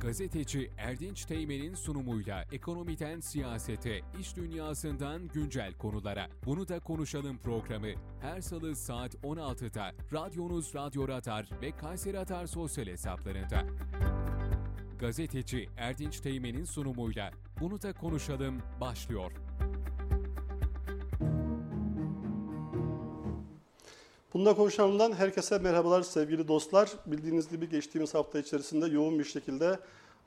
[0.00, 6.28] Gazeteci Erdinç Teğmen'in sunumuyla ekonomiden siyasete, iş dünyasından güncel konulara.
[6.46, 7.88] Bunu da konuşalım programı.
[8.20, 13.66] Her salı saat 16'da radyonuz Radyo Radar ve Kayseri Radar sosyal hesaplarında.
[14.98, 17.30] Gazeteci Erdinç Teğmen'in sunumuyla
[17.60, 19.32] Bunu da konuşalım başlıyor.
[24.34, 26.90] Bunda konuşanımdan herkese merhabalar sevgili dostlar.
[27.06, 29.78] Bildiğiniz gibi geçtiğimiz hafta içerisinde yoğun bir şekilde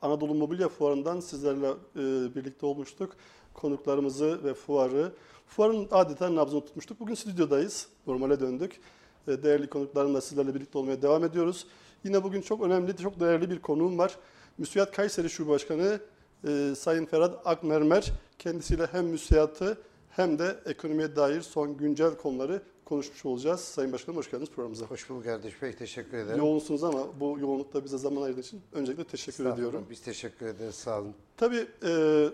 [0.01, 3.15] Anadolu Mobilya Fuarı'ndan sizlerle e, birlikte olmuştuk.
[3.53, 5.11] Konuklarımızı ve fuarı.
[5.47, 6.99] Fuarın adeta nabzını tutmuştuk.
[6.99, 7.87] Bugün stüdyodayız.
[8.07, 8.79] Normale döndük.
[9.27, 11.67] E, değerli konuklarımla sizlerle birlikte olmaya devam ediyoruz.
[12.03, 14.17] Yine bugün çok önemli, çok değerli bir konuğum var.
[14.57, 15.99] Müsiyat Kayseri Şube Başkanı
[16.47, 18.11] e, Sayın Ferhat Akmermer.
[18.39, 19.77] Kendisiyle hem müsiyatı
[20.09, 23.59] hem de ekonomiye dair son güncel konuları konuşmuş olacağız.
[23.59, 24.85] Sayın Başkanım hoş geldiniz programımıza.
[24.85, 26.37] Hoş bulduk Erdeş Bey, teşekkür ederim.
[26.37, 29.85] Yoğunsunuz ama bu yoğunlukta bize zaman ayırdığınız için öncelikle teşekkür ediyorum.
[29.89, 31.13] Biz teşekkür ederiz, sağ olun.
[31.37, 32.29] Tabii e,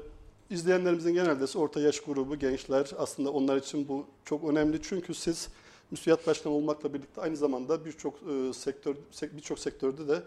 [0.50, 4.82] izleyenlerimizin genelde orta yaş grubu, gençler aslında onlar için bu çok önemli.
[4.82, 5.48] Çünkü siz
[5.92, 10.22] müsiyat başkanı olmakla birlikte aynı zamanda birçok e, sektör birçok sektörde de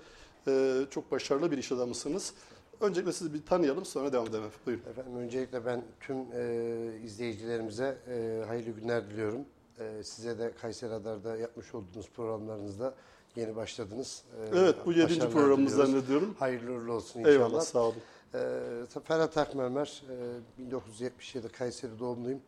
[0.49, 2.35] e, çok başarılı bir iş adamısınız.
[2.81, 4.43] Öncelikle sizi bir tanıyalım sonra devam edelim.
[4.67, 4.83] Buyurun.
[4.91, 9.41] Efendim öncelikle ben tüm e, izleyicilerimize e, hayırlı günler diliyorum.
[9.79, 12.95] E, size de Kayseri Radar'da yapmış olduğunuz programlarınızda
[13.37, 14.23] yeni başladınız.
[14.41, 16.35] E, evet bu yedinci programımız zannediyorum.
[16.39, 17.35] Hayırlı uğurlu olsun inşallah.
[17.35, 17.97] Eyvallah sağ olun.
[18.35, 20.03] E, Ferhat Akmermer,
[20.59, 22.41] e, 1977 Kayseri doğumluyum.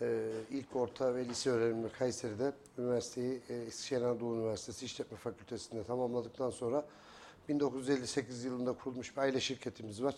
[0.00, 6.50] E, ilk orta ve lise öğrenimi Kayseri'de, üniversiteyi e, Eskişehir Anadolu Üniversitesi İşletme Fakültesi'nde tamamladıktan
[6.50, 6.84] sonra
[7.48, 10.14] 1958 yılında kurulmuş bir aile şirketimiz var.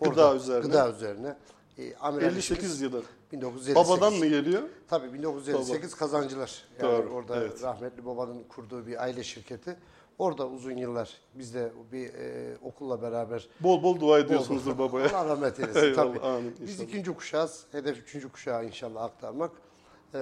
[0.00, 0.66] Orada, gıda üzerine.
[0.66, 1.36] Gıda üzerine.
[1.78, 3.02] E, 58 yılı.
[3.32, 3.74] 1958.
[3.74, 4.62] Babadan mı geliyor?
[4.88, 5.98] Tabii 1958 Baba.
[5.98, 6.64] kazancılar.
[6.82, 7.62] Yani Doğru, orada evet.
[7.62, 9.76] rahmetli babanın kurduğu bir aile şirketi.
[10.18, 13.48] Orada uzun yıllar biz de bir e, okulla beraber...
[13.60, 15.18] Bol bol dua ediyorsunuzdur bol, babaya.
[15.18, 16.20] Allah rahmet eylesin tabii.
[16.20, 17.64] Amin, biz ikinci kuşağız.
[17.72, 19.50] Hedef üçüncü kuşağı inşallah aktarmak.
[20.14, 20.18] E,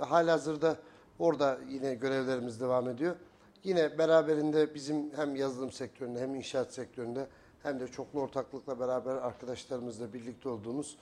[0.00, 0.76] halihazırda
[1.18, 3.16] orada yine görevlerimiz devam ediyor.
[3.64, 7.26] Yine beraberinde bizim hem yazılım sektöründe hem inşaat sektöründe
[7.62, 10.96] hem de çoklu ortaklıkla beraber arkadaşlarımızla birlikte olduğumuz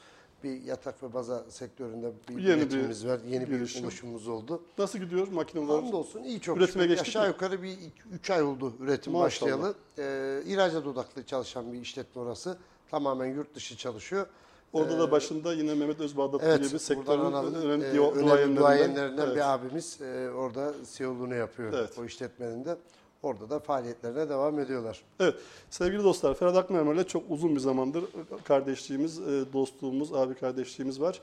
[0.45, 3.21] bir yatak ve baza sektöründe bir Yeni üretimimiz bir var.
[3.29, 3.85] Yeni bir girişim.
[3.85, 4.63] oluşumumuz oldu.
[4.79, 5.67] Nasıl gidiyor makineler?
[5.75, 7.01] Hamdolsun iyi çok Üretime şükür.
[7.01, 7.29] Aşağı mi?
[7.29, 7.77] yukarı bir
[8.13, 9.27] 3 ay oldu üretim Maşallah.
[9.53, 9.75] başlayalı.
[9.99, 12.59] Ee, ihracat odaklı çalışan bir işletme orası.
[12.91, 14.27] Tamamen yurt dışı çalışıyor.
[14.73, 19.27] Orada da başında yine Mehmet Özbağdat Ee, Evet, gibi buradan sektörün önemli, Ee, önemli duayenlerinden
[19.27, 19.37] Evet.
[19.37, 21.99] bir abimiz e, orada CEO'luğunu yapıyor Evet.
[21.99, 22.77] o işletmenin de.
[23.23, 25.03] Orada da faaliyetlerine devam ediyorlar.
[25.21, 25.35] Evet,
[25.71, 28.05] sevgili dostlar, Ferhat Akmermer'le çok uzun bir zamandır
[28.45, 31.21] kardeşliğimiz, e, dostluğumuz, abi kardeşliğimiz var.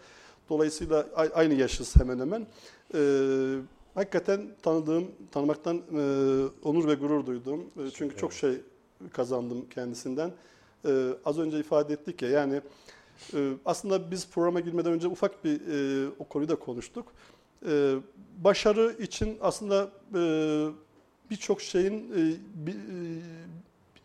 [0.50, 2.48] Dolayısıyla aynı yaşız hemen hemen.
[2.94, 3.56] Ee,
[3.94, 5.82] hakikaten tanıdığım, tanımaktan e,
[6.64, 7.66] onur ve gurur duydum.
[7.78, 8.62] E, çünkü çok şey
[9.14, 10.32] kazandım kendisinden.
[11.26, 12.62] Az önce ifade ettik ya, yani
[13.34, 17.08] e, aslında biz programa girmeden önce ufak bir e, o konuyu da konuştuk.
[17.68, 17.96] E,
[18.44, 20.22] başarı için aslında e,
[21.32, 23.22] birçok şeyin e, bir, e,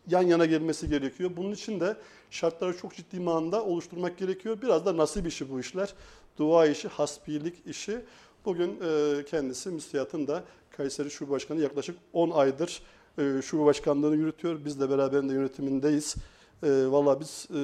[0.09, 1.31] yan yana gelmesi gerekiyor.
[1.37, 1.97] Bunun için de
[2.31, 4.57] şartları çok ciddi manada oluşturmak gerekiyor.
[4.61, 5.93] Biraz da nasip işi bu işler.
[6.37, 8.01] Dua işi, hasbilik işi.
[8.45, 12.81] Bugün e, kendisi müstiyatın da Kayseri Şube Başkanı yaklaşık 10 aydır
[13.17, 14.65] e, şube başkanlığını yürütüyor.
[14.65, 16.15] Biz de beraberinde yönetimindeyiz.
[16.63, 17.59] E, Valla biz e,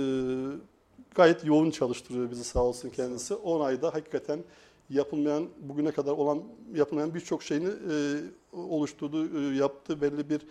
[1.15, 3.35] gayet yoğun çalıştırıyor bizi sağ olsun kendisi.
[3.35, 4.43] 10 ayda hakikaten
[4.89, 6.43] yapılmayan, bugüne kadar olan
[6.75, 8.17] yapılmayan birçok şeyini e,
[8.53, 10.01] oluşturdu, e, yaptı.
[10.01, 10.41] Belli bir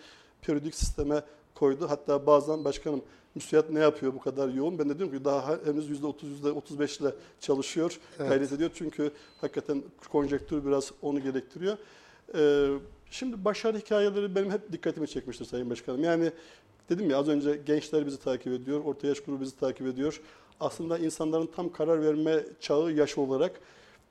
[0.41, 1.23] periyodik sisteme
[1.55, 1.89] koydu.
[1.89, 3.01] Hatta bazen başkanım
[3.35, 4.79] müsiyat ne yapıyor bu kadar yoğun?
[4.79, 8.29] Ben de diyorum ki daha henüz %30, %35 ile çalışıyor, Evet.
[8.29, 8.71] gayret ediyor.
[8.73, 9.11] Çünkü
[9.41, 11.77] hakikaten konjektür biraz onu gerektiriyor.
[12.35, 12.69] E,
[13.11, 16.03] şimdi başarı hikayeleri benim hep dikkatimi çekmiştir Sayın Başkanım.
[16.03, 16.31] Yani
[16.89, 20.21] dedim ya az önce gençler bizi takip ediyor, orta yaş grubu bizi takip ediyor.
[20.59, 23.61] Aslında insanların tam karar verme çağı, yaş olarak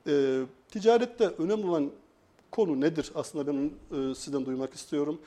[0.07, 1.91] e, ticarette önemli olan
[2.51, 3.11] konu nedir?
[3.15, 5.19] Aslında ben e, sizden duymak istiyorum.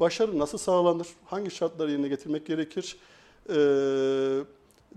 [0.00, 1.08] Başarı nasıl sağlanır?
[1.24, 2.96] Hangi şartları yerine getirmek gerekir?
[3.48, 3.58] E,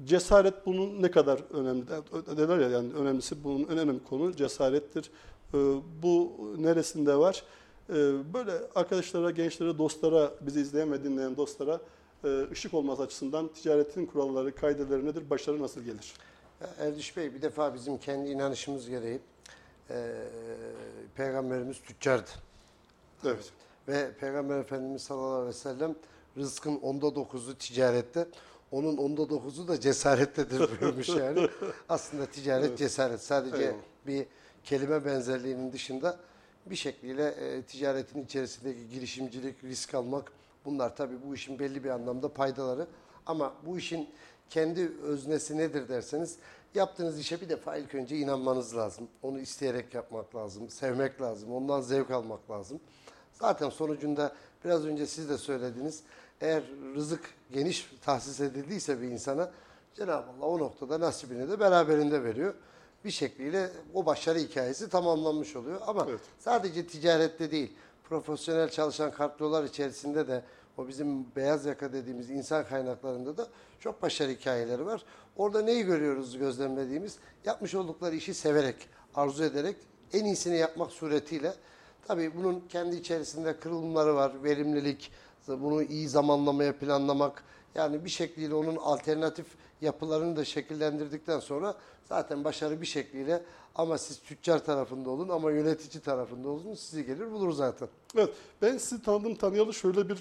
[0.05, 1.87] cesaret bunun ne kadar önemli?
[2.37, 5.11] Derler ya yani önemlisi bunun en önemli konu cesarettir.
[5.53, 5.57] E,
[6.03, 7.43] bu neresinde var?
[7.89, 7.93] E,
[8.33, 11.81] böyle arkadaşlara, gençlere, dostlara, bizi izleyen ve dinleyen dostlara
[12.23, 15.29] e, ışık olması açısından ticaretin kuralları, kaideleri nedir?
[15.29, 16.13] Başarı nasıl gelir?
[16.79, 19.19] Erdiş Bey bir defa bizim kendi inanışımız gereği
[19.91, 20.13] e,
[21.15, 22.29] Peygamberimiz tüccardı.
[23.25, 23.51] Evet.
[23.87, 25.95] Ve Peygamber Efendimiz sallallahu aleyhi ve sellem
[26.37, 28.27] rızkın onda dokuzu ticarette,
[28.71, 31.49] onun onda dokuzu da cesarettedir buyurmuş yani.
[31.89, 32.77] Aslında ticaret Evet.
[32.77, 33.21] cesaret.
[33.21, 33.77] Sadece Eyvallah.
[34.07, 34.25] bir
[34.63, 36.19] kelime benzerliğinin dışında
[36.65, 40.31] bir şekliyle e, ticaretin içerisindeki girişimcilik, risk almak
[40.65, 42.87] bunlar tabii bu işin belli bir anlamda paydaları.
[43.25, 44.09] Ama bu işin
[44.49, 46.37] kendi öznesi nedir derseniz
[46.75, 49.07] yaptığınız işe bir defa ilk önce inanmanız lazım.
[49.23, 52.79] Onu isteyerek yapmak lazım, sevmek lazım, ondan zevk almak lazım.
[53.33, 54.35] Zaten sonucunda
[54.65, 56.03] biraz önce siz de söylediniz.
[56.41, 56.63] Eğer
[56.95, 57.21] rızık
[57.51, 59.51] geniş tahsis edildiyse bir insana
[59.95, 62.53] Cenab-ı Allah o noktada nasibini de beraberinde veriyor.
[63.05, 65.81] Bir şekliyle o başarı hikayesi tamamlanmış oluyor.
[65.87, 66.19] Ama Evet.
[66.39, 70.43] sadece ticarette değil, profesyonel çalışan kadrolar içerisinde de
[70.77, 73.47] o bizim beyaz yaka dediğimiz insan kaynaklarında da
[73.79, 75.05] çok başarı hikayeleri var.
[75.37, 77.17] Orada neyi görüyoruz gözlemlediğimiz?
[77.45, 78.75] Yapmış oldukları işi severek,
[79.15, 79.75] arzu ederek
[80.13, 81.53] en iyisini yapmak suretiyle
[82.07, 84.43] tabii bunun kendi içerisinde kırılımları var.
[84.43, 85.11] Verimlilik,
[85.47, 87.43] bunu iyi zamanlamaya planlamak
[87.75, 89.45] yani bir şekliyle onun alternatif
[89.81, 91.75] yapılarını da şekillendirdikten sonra
[92.05, 93.43] zaten başarı bir şekliyle
[93.75, 97.87] ama siz tüccar tarafında olun ama yönetici tarafında olun sizi gelir bulur zaten.
[98.15, 98.29] Evet,
[98.61, 100.17] ben sizi tanıdım tanıyalı şöyle bir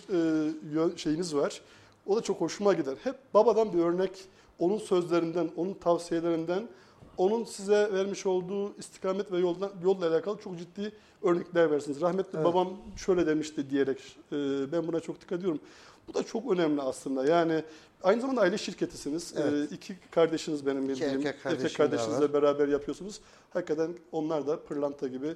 [0.95, 1.61] e, şeyiniz var.
[2.07, 2.95] O da çok hoşuma gider.
[3.05, 6.69] Hep babadan bir örnek, onun sözlerinden, onun tavsiyelerinden,
[7.17, 10.93] onun size vermiş olduğu istikamet ve yoldan, yolla alakalı çok ciddi
[11.23, 12.01] örnekler versiniz.
[12.01, 12.45] Rahmetli Evet.
[12.45, 13.99] babam şöyle demişti diyerek
[14.33, 14.37] e,
[14.73, 15.61] ben buna çok dikkat ediyorum.
[16.09, 17.25] Bu da çok önemli aslında.
[17.27, 17.65] Yani
[18.03, 19.35] aynı zamanda aile şirketisiniz.
[19.37, 19.73] Evet.
[19.73, 21.11] E, iki kardeşiniz benim bildiğim.
[21.27, 23.21] erkek kardeşim erkek kardeşinizle beraber yapıyorsunuz.
[23.51, 25.35] Hakikaten onlar da pırlanta gibi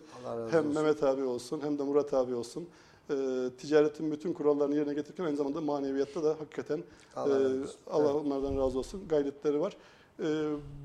[0.50, 0.75] hem olsun.
[0.82, 2.69] Mehmet abi olsun hem de Murat abi olsun.
[3.11, 3.14] Ee,
[3.58, 6.84] ticaretin bütün kurallarını yerine getirirken aynı zamanda maneviyatta da hakikaten
[7.17, 7.43] Allah e.
[7.90, 8.14] Allah Evet.
[8.26, 9.76] onlardan razı olsun gayretleri var.
[10.22, 10.25] Ee,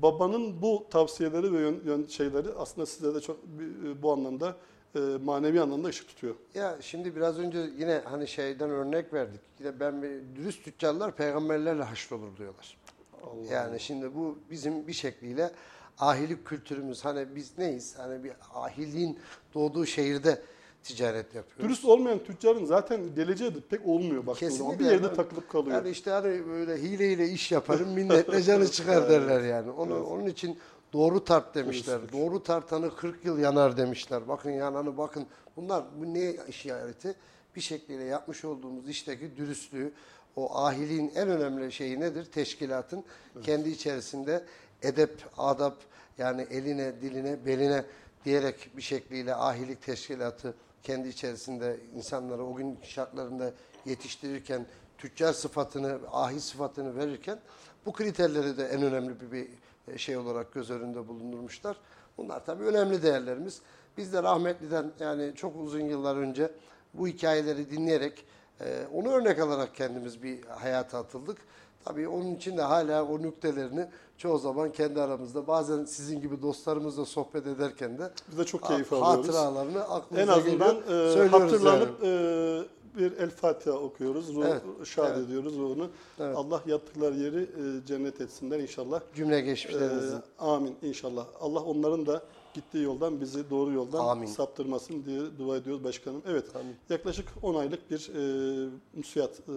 [0.02, 4.56] babanın bu tavsiyeleri ve yön, yön şeyleri aslında size de çok bir- bu anlamda
[4.94, 6.34] e, manevi anlamda ışık tutuyor.
[6.54, 9.40] Ya şimdi biraz önce yine hani şeyden örnek verdik.
[9.60, 12.76] Yine ben bir dürüst tüccarlar peygamberlerle haşrolur diyorlar.
[13.24, 15.50] Allah Yani şimdi bu bizim bir şekliyle
[15.98, 17.04] ahilik kültürümüz.
[17.04, 17.98] Hani biz neyiz?
[17.98, 19.18] Hani bir ahiliğin
[19.54, 20.42] doğduğu şehirde
[20.82, 21.64] ticaret yapıyoruz.
[21.64, 24.78] Dürüst olmayan tüccarın zaten geleceği de pek olmuyor baktığınız zaman.
[24.78, 25.76] Bir yerde Yani- takılıp kalıyor.
[25.76, 29.70] Yani işte hani böyle hileyle iş yaparım minnetle canı çıkar derler yani.
[29.70, 30.58] Onu, Onun için
[30.92, 31.98] doğru tart demişler.
[31.98, 32.20] Dürüstlük.
[32.20, 34.28] Doğru tartanı 40 yıl yanar demişler.
[34.28, 35.26] Bakın yananı bakın.
[35.56, 37.14] Bunlar bu ne işareti?
[37.56, 39.92] Bir şekliyle yapmış olduğumuz işteki dürüstlüğü,
[40.36, 42.24] o ahiliğin en önemli şeyi nedir?
[42.24, 43.04] Teşkilatın
[43.42, 44.44] kendi içerisinde
[44.82, 45.76] edep, adap
[46.18, 47.84] yani eline, diline, beline
[48.24, 53.52] diyerek bir şekliyle ahilik teşkilatı kendi içerisinde insanlara o gün şartlarında
[53.86, 54.66] yetiştirirken
[54.98, 57.38] tüccar sıfatını, ahi sıfatını verirken
[57.86, 59.48] bu kriterleri de en önemli bir, bir
[59.96, 61.76] şey olarak göz önünde bulundurmuşlar.
[62.18, 63.60] Bunlar tabii önemli değerlerimiz.
[63.96, 66.50] Biz de rahmetliden yani çok uzun yıllar önce
[66.94, 68.24] bu hikayeleri dinleyerek
[68.60, 71.38] e, onu örnek alarak kendimiz bir hayata atıldık.
[71.84, 73.86] Tabii onun için de hala o nüktelerini
[74.18, 78.92] çoğu zaman kendi aramızda bazen sizin gibi dostlarımızla sohbet ederken de Biz de çok keyif
[78.92, 79.28] alıyoruz.
[79.28, 82.14] hatıralarını aklımıza En azından geliyor, e, hatırlanıp yani.
[82.14, 82.64] e,
[82.98, 84.34] bir El Fatiha okuyoruz.
[84.34, 85.26] Ruh, Evet, şad evet.
[85.28, 85.90] ediyoruz ruhunu.
[86.20, 86.36] Evet.
[86.36, 89.00] Allah yattıkları yeri e, cennet etsinler inşallah.
[89.14, 90.18] cümle geçmişlerinizin.
[90.38, 91.26] amin inşallah.
[91.40, 92.22] Allah onların da
[92.54, 94.26] gittiği yoldan bizi doğru yoldan Amin.
[94.26, 96.22] saptırmasın diye dua ediyoruz başkanım.
[96.28, 96.56] Evet.
[96.56, 96.74] Amin.
[96.90, 99.52] Yaklaşık 10 aylık bir e, müsiyat e,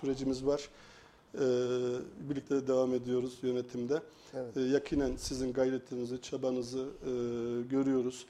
[0.00, 0.68] sürecimiz var.
[1.34, 1.40] E,
[2.30, 4.02] birlikte de devam ediyoruz yönetimde.
[4.34, 4.56] Evet.
[4.56, 7.10] E, yakinen sizin gayretinizi, çabanızı e,
[7.70, 8.26] görüyoruz.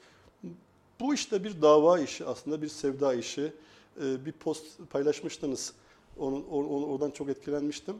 [0.99, 3.53] Bu işte bir dava işi aslında bir sevda işi.
[4.03, 5.73] E, bir post paylaşmıştınız.
[6.17, 7.95] Onun, or- or- oradan çok etkilenmiştim.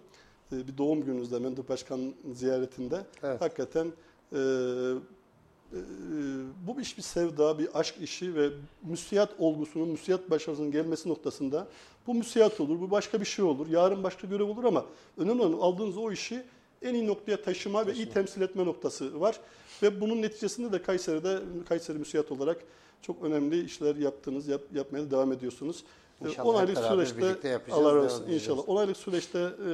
[0.52, 3.06] E, bir doğum gününüzde Mendup Başkan ziyaretinde.
[3.24, 3.42] Evet.
[3.42, 3.88] Hakikaten
[4.34, 5.80] e, e,
[6.68, 8.50] bu iş bir sevda, bir aşk işi ve
[8.84, 11.68] müsiyat olgusunun, müsiyat başarısının gelmesi noktasında
[12.08, 14.86] bu müsiyat olur, bu başka bir şey olur, yarın başka görev olur ama
[15.18, 16.44] önemli olan aldığınız o işi
[16.82, 19.40] en iyi noktaya taşıma ve iyi temsil etme noktası var.
[19.84, 21.40] Ve bunun neticesinde de Kayseri'de,
[21.70, 22.64] Kayseri müsiyat olarak
[23.02, 25.84] çok önemli işler yaptınız, yap, yapmaya devam ediyorsunuz.
[26.26, 28.70] E, İnşallah 10 hep aylık süreçte Allah razı olsun inşallah.
[28.70, 29.70] 10 aylık süreçte e,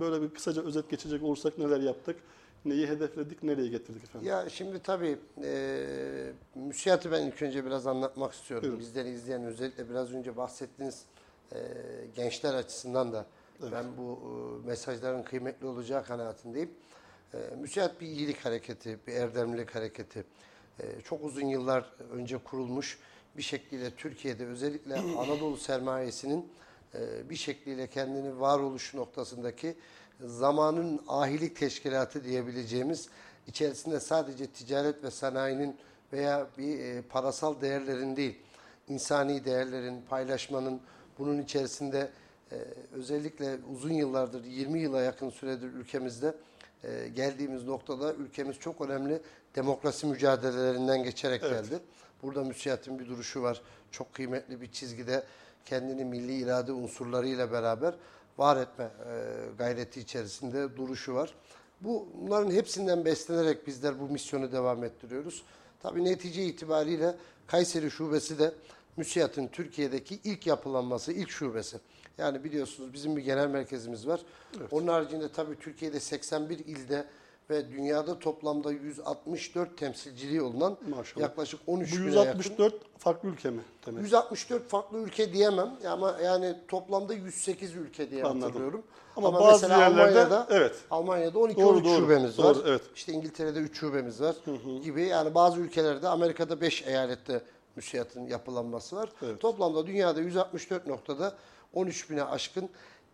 [0.00, 2.16] böyle bir kısaca özet geçecek olursak neler yaptık?
[2.64, 4.28] Neyi hedefledik, nereye getirdik efendim?
[4.28, 8.62] Ya şimdi tabii e, müsiyatı ben ilk önce biraz anlatmak istiyorum.
[8.62, 8.80] Buyurun.
[8.80, 11.04] Bizleri izleyen özellikle biraz önce bahsettiğiniz
[11.52, 11.58] e,
[12.16, 13.26] gençler açısından da
[13.62, 13.72] Evet.
[13.72, 14.18] ben bu
[14.64, 16.70] e, mesajların kıymetli olacağı kanaatindeyim.
[17.34, 20.24] E, müsiyat bir iyilik hareketi, bir erdemlilik hareketi.
[20.80, 22.98] E, çok uzun yıllar önce kurulmuş
[23.36, 26.48] bir şekliyle Türkiye'de özellikle Anadolu sermayesinin
[26.94, 29.74] e, bir şekliyle kendini varoluş noktasındaki
[30.20, 33.08] zamanın ahilik teşkilatı diyebileceğimiz
[33.46, 35.76] içerisinde sadece ticaret ve sanayinin
[36.12, 38.38] veya bir e, parasal değerlerin değil,
[38.88, 40.80] insani değerlerin, paylaşmanın
[41.18, 42.10] bunun içerisinde
[42.52, 42.56] e,
[42.92, 46.34] özellikle uzun yıllardır, 20 yıla yakın süredir ülkemizde
[46.84, 49.20] e, geldiğimiz noktada ülkemiz çok önemli
[49.56, 51.64] demokrasi mücadelelerinden geçerek Evet.
[51.64, 51.82] geldi.
[52.22, 53.62] Burada müsiyatın bir duruşu var.
[53.90, 55.24] Çok kıymetli bir çizgide
[55.64, 57.94] kendini milli irade unsurlarıyla beraber
[58.38, 59.24] var etme e,
[59.58, 61.34] gayreti içerisinde duruşu var.
[61.80, 65.42] Bu bunların hepsinden beslenerek bizler bu misyonu devam ettiriyoruz.
[65.82, 67.14] Tabii netice itibariyle
[67.46, 68.52] Kayseri Şubesi de
[68.96, 71.78] MÜSİAD'ın Türkiye'deki ilk yapılanması, ilk şubesi.
[72.18, 74.20] Yani biliyorsunuz bizim bir genel merkezimiz var.
[74.70, 77.04] Onun haricinde tabii Türkiye'de 81 ilde
[77.50, 81.22] ve dünyada toplamda 164 temsilciliği olunan Maşallah.
[81.22, 82.38] yaklaşık 13 Bu bine yakın.
[82.38, 84.02] 164 farklı ülke mi demek?
[84.02, 88.42] 164 farklı ülke diyemem ama yani toplamda 108 ülke diye Anladım.
[88.42, 88.82] hatırlıyorum.
[89.16, 90.74] Ama bazı mesela yerlerde- Almanya'da, evet.
[90.90, 91.96] Almanya'da 12 Doğru, 13 doğru.
[92.00, 92.56] şubemiz Doğru, var.
[92.66, 92.82] evet.
[92.94, 94.36] İşte İngiltere'de 3 şubemiz var
[94.84, 95.02] gibi.
[95.02, 97.42] Yani bazı ülkelerde Amerika'da 5 eyalette
[97.76, 99.08] müsiyatın yapılanması var.
[99.22, 99.40] Evet.
[99.40, 101.34] Toplamda dünyada 164 noktada
[101.72, 102.68] 13 bine aşkın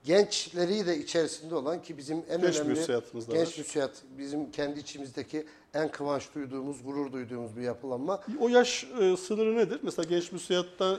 [0.05, 3.59] gençleri de içerisinde olan ki bizim en Genç önemli müsiyatımız genç var.
[3.59, 8.21] müsiyat bizim kendi içimizdeki en kıvanç duyduğumuz, gurur duyduğumuz bir yapılanma.
[8.41, 9.81] O yaş e, sınırı nedir?
[9.83, 10.99] Mesela genç müsiyatta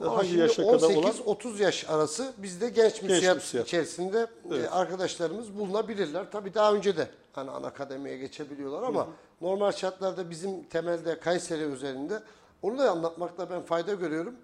[0.00, 1.10] e, hangi yaşa kadar olan?
[1.10, 3.66] 18-30 yaş arası bizde genç müsiyat müsiyat.
[3.66, 4.68] içerisinde e, Evet.
[4.72, 6.30] arkadaşlarımız bulunabilirler.
[6.32, 9.08] Tabii daha önce de hani ana akademiye geçebiliyorlar ama
[9.40, 12.22] normal şartlarda bizim temelde Kayseri üzerinde
[12.62, 14.34] onu da anlatmakta ben fayda görüyorum.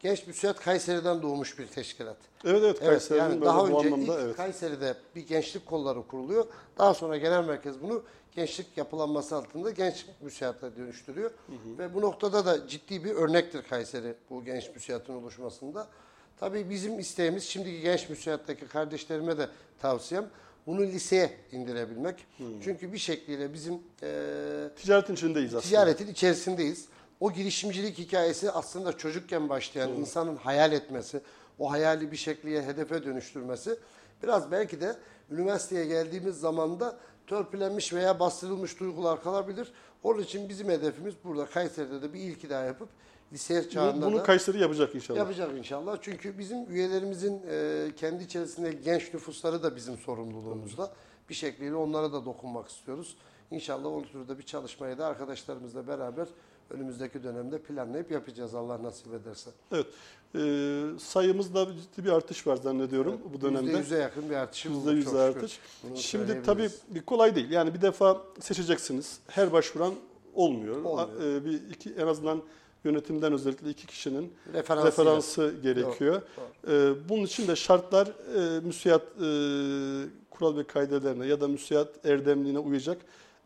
[0.00, 2.16] Genç Müsiyat Kayseri'den doğmuş bir teşkilat.
[2.44, 4.36] Evet evet Evet, Kayseri'nin yani böyle daha önce anlamda ilk evet.
[4.36, 6.46] Kayseri'de bir gençlik kolları kuruluyor.
[6.78, 8.02] Daha sonra genel merkez bunu
[8.36, 11.30] gençlik yapılanması altında genç müsiyata dönüştürüyor.
[11.78, 15.86] Ve bu noktada da ciddi bir örnektir Kayseri bu genç müsiyatın oluşmasında.
[16.40, 19.48] Tabii bizim isteğimiz şimdiki genç müsiyattaki kardeşlerime de
[19.80, 20.26] tavsiyem
[20.66, 22.26] bunu liseye indirebilmek.
[22.64, 25.62] Çünkü bir şekliyle bizim eee Ticaretin içindeyiz aslında.
[25.68, 26.88] ticaretin içerisindeyiz.
[27.20, 31.20] O girişimcilik hikayesi aslında çocukken başlayan insanın hayal etmesi,
[31.58, 33.78] o hayali bir şekliye hedefe dönüştürmesi
[34.22, 34.96] biraz belki de
[35.30, 36.96] üniversiteye geldiğimiz zamanda
[37.26, 39.72] törpülenmiş veya bastırılmış duygular kalabilir.
[40.02, 42.88] Onun için bizim hedefimiz burada Kayseri'de de bir ilki daha yapıp
[43.32, 45.18] lise çağında bunu da Kayseri yapacak inşallah.
[45.18, 45.98] yapacak inşallah.
[46.02, 50.92] Çünkü bizim üyelerimizin e, kendi içerisinde genç nüfusları da bizim sorumluluğumuzda.
[51.28, 53.16] Bir şekliyle onlara da dokunmak istiyoruz.
[53.50, 56.28] İnşallah o türde bir çalışmayı da arkadaşlarımızla beraber
[56.70, 59.50] önümüzdeki dönemde planlayıp yapacağız Allah nasip ederse.
[59.72, 59.86] Evet.
[60.34, 63.72] E, sayımızda ciddi bir artış var zannediyorum bu dönemde.
[63.72, 65.24] %100'e yakın bir artışımız var yüz çok şükür.
[65.24, 65.58] artış.
[65.82, 66.70] Bunu Şimdi tabii
[67.06, 67.50] kolay değil.
[67.50, 69.18] Yani bir defa seçeceksiniz.
[69.26, 69.94] Her başvuran
[70.34, 70.84] olmuyor.
[70.84, 71.22] Olmuyor.
[71.40, 72.42] E, Bir iki en azından
[72.84, 74.90] yönetimden özellikle iki kişinin Referansıyla.
[75.04, 76.22] referansı gerekiyor.
[76.68, 79.28] E, Bunun için de şartlar e, müsiyat e,
[80.30, 82.98] kural ve kaidelerine ya da müsiyat erdemliğine uyacak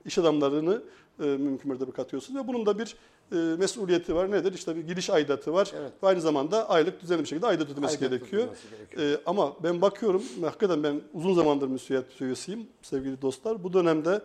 [0.04, 0.82] iş adamlarını
[1.20, 2.96] e, mümkün mertebe katıyorsunuz ve bunun da bir
[3.32, 4.30] e, mesuliyeti var.
[4.30, 4.52] Nedir?
[4.52, 5.72] İşte bir giriş aidatı var.
[5.80, 5.92] Evet.
[6.02, 8.48] Ve aynı zamanda aylık düzenli bir şekilde aidat ödemesi Aidat gerekiyor.
[8.70, 9.18] gerekiyor.
[9.18, 13.64] Ee, ama ben bakıyorum, hakikaten ben uzun zamandır müsiyat üyesiyim sevgili dostlar.
[13.64, 14.22] Bu dönemde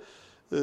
[0.52, 0.58] e,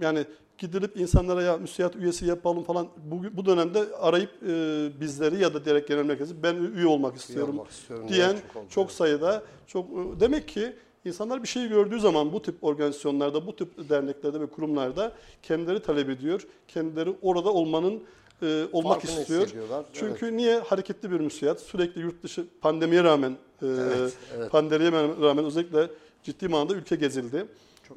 [0.00, 0.24] yani
[0.58, 5.64] gidilip insanlara ya müsiyat üyesi yapalım falan bu, bu dönemde arayıp e, bizleri ya da
[5.64, 9.42] direkt genel merkezi ben üye olmak istiyorum olmak istiyorum diyen çok oldu, çok sayıda.
[9.66, 14.40] Çok e, demek ki insanlar bir şeyi gördüğü zaman bu tip organizasyonlarda, bu tip derneklerde
[14.40, 16.46] ve kurumlarda kendileri talep ediyor.
[16.68, 18.02] Kendileri orada olmanın
[18.42, 19.48] e, olmak Farkını istiyor.
[19.92, 21.60] Çünkü niye hareketli bir müsiyat?
[21.60, 24.50] Sürekli yurt dışı pandemiye rağmen e, Evet, evet.
[24.50, 25.90] pandemiye rağmen özellikle
[26.22, 27.46] ciddi manada ülke gezildi.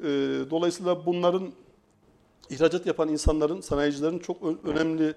[0.00, 0.08] E,
[0.50, 1.52] dolayısıyla bunların
[2.50, 5.14] ihracat yapan insanların, sanayicilerin çok önemli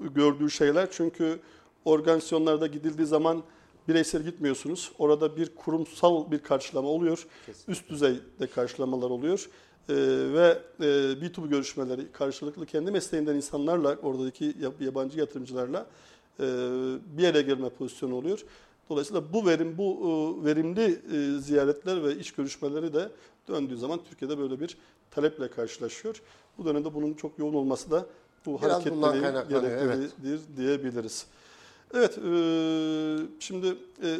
[0.00, 0.88] gördüğü şeyler.
[0.90, 1.40] Çünkü
[1.84, 3.42] organizasyonlarda gidildiği zaman
[3.88, 4.92] bireysel gitmiyorsunuz.
[4.98, 7.26] Orada bir kurumsal bir karşılama oluyor.
[7.68, 9.48] Üst düzeyde karşılamalar oluyor.
[9.88, 9.94] Ee,
[10.32, 10.84] ve e,
[11.22, 15.86] B2B görüşmeleri karşılıklı kendi mesleğinden insanlarla, oradaki yab- yabancı yatırımcılarla
[16.40, 16.44] e,
[17.16, 18.44] bir yere gelme pozisyonu oluyor.
[18.90, 19.92] Dolayısıyla bu verim, bu
[20.42, 23.08] e, verimli e, ziyaretler ve iş görüşmeleri de
[23.48, 24.76] döndüğü zaman Türkiye'de böyle bir
[25.10, 26.22] taleple karşılaşıyor.
[26.58, 28.06] Bu dönemde bunun çok yoğun olması da
[28.46, 29.96] bu Biraz hareketliliğin kaynaklanıyor, evet.
[29.98, 31.26] gerekliliğidir diyebiliriz.
[31.94, 32.22] Evet, e,
[33.40, 33.66] şimdi
[34.02, 34.18] e,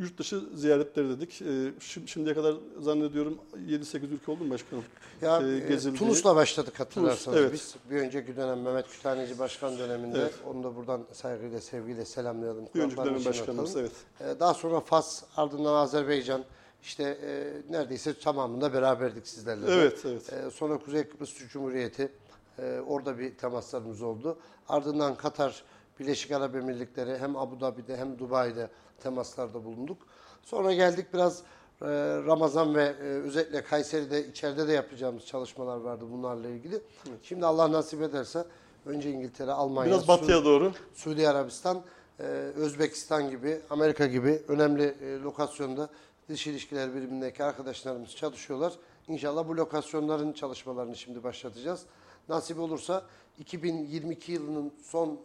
[0.00, 1.42] yurt dışı ziyaretleri dedik.
[1.42, 1.44] E,
[1.80, 4.84] şim- şimdiye kadar zannediyorum 7-8 ülke oldu mu başkanım?
[5.22, 7.52] Ya e, e, Tunus'la başladık hatırlarsanız Tunus, evet.
[7.52, 7.74] biz.
[7.90, 10.34] Bir önceki dönem Mehmet Kütahneci Başkan döneminde Evet.
[10.46, 12.64] onu da buradan saygıyla sevgiyle selamlayalım.
[12.74, 13.92] Bir önceki dönem başkanımız, evet.
[14.20, 16.44] E, Daha sonra Fas, ardından Azerbaycan.
[16.82, 19.66] İşte e, neredeyse tamamında beraberdik sizlerle.
[19.66, 19.72] de.
[19.74, 20.32] Evet, evet.
[20.32, 22.12] E, sonra Kuzey Kıbrıs Türk Cumhuriyeti.
[22.58, 24.38] e, orada bir temaslarımız oldu.
[24.68, 25.62] Ardından Katar,
[26.00, 28.70] Birleşik Arap Emirlikleri hem Abu Dhabi'de hem Dubai'de
[29.02, 29.98] temaslarda bulunduk.
[30.42, 31.38] Sonra geldik biraz
[31.82, 31.86] e,
[32.26, 36.80] Ramazan ve e, özellikle Kayseri'de içeride de yapacağımız çalışmalar vardı bunlarla ilgili.
[37.22, 38.44] Şimdi Allah nasip ederse
[38.86, 40.72] önce İngiltere, Almanya, Biraz batıya Su- doğru.
[40.94, 41.82] Suudi Arabistan,
[42.20, 42.22] e,
[42.56, 45.88] Özbekistan gibi, Amerika gibi önemli e, lokasyonda
[46.28, 48.72] dış ilişkiler birimindeki arkadaşlarımız çalışıyorlar.
[49.08, 51.82] İnşallah bu lokasyonların çalışmalarını şimdi başlatacağız.
[52.28, 53.02] Nasip olursa
[53.42, 55.18] 2022 yılının son e,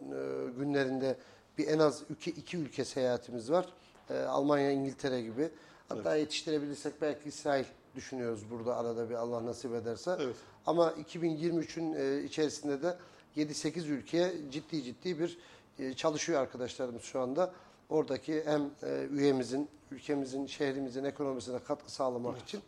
[0.58, 1.16] günlerinde
[1.58, 3.66] bir en az iki, iki ülke seyahatimiz var.
[4.10, 5.50] E, Almanya, İngiltere gibi.
[5.88, 10.16] Hatta yetiştirebilirsek belki İsrail düşünüyoruz burada arada bir Allah nasip ederse.
[10.20, 10.36] Evet.
[10.66, 12.96] Ama 2023'ün e, içerisinde de
[13.36, 15.38] 7-8 ülkeye ciddi ciddi bir
[15.78, 17.52] e, çalışıyor arkadaşlarımız şu anda.
[17.88, 22.60] Oradaki hem e, üyemizin, ülkemizin, şehrimizin ekonomisine katkı sağlamak için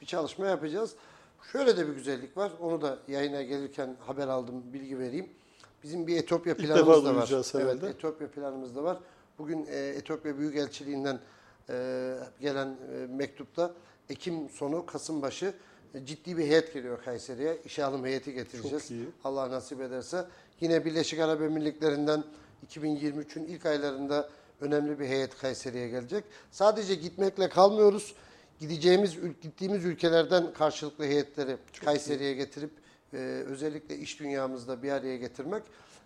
[0.00, 0.94] bir çalışma yapacağız.
[1.52, 2.52] Şöyle de bir güzellik var.
[2.60, 5.28] Onu da yayına gelirken haber aldım, bilgi vereyim.
[5.82, 7.28] Bizim bir Etiyopya İlk planımız da var.
[7.54, 7.84] Evet.
[7.84, 8.98] Etiyopya planımız da var.
[9.38, 11.20] Bugün e, Etiyopya Büyükelçiliğinden
[11.68, 13.74] e, gelen e, mektupta
[14.10, 15.54] Ekim sonu Kasım başı
[15.94, 17.58] e, ciddi bir heyet geliyor Kayseri'ye.
[17.64, 18.90] İşe alım heyeti getireceğiz.
[19.24, 20.24] Allah nasip ederse.
[20.60, 22.24] Yine Birleşik Arap Emirlikleri'nden
[22.70, 24.28] 2023'ün ilk aylarında
[24.60, 26.24] önemli bir heyet Kayseri'ye gelecek.
[26.50, 28.14] Sadece gitmekle kalmıyoruz.
[28.60, 32.70] Gideceğimiz, gittiğimiz ülkelerden karşılıklı heyetleri Kayseri'ye getirip
[33.12, 35.62] e, özellikle iş dünyamızda bir araya getirmek.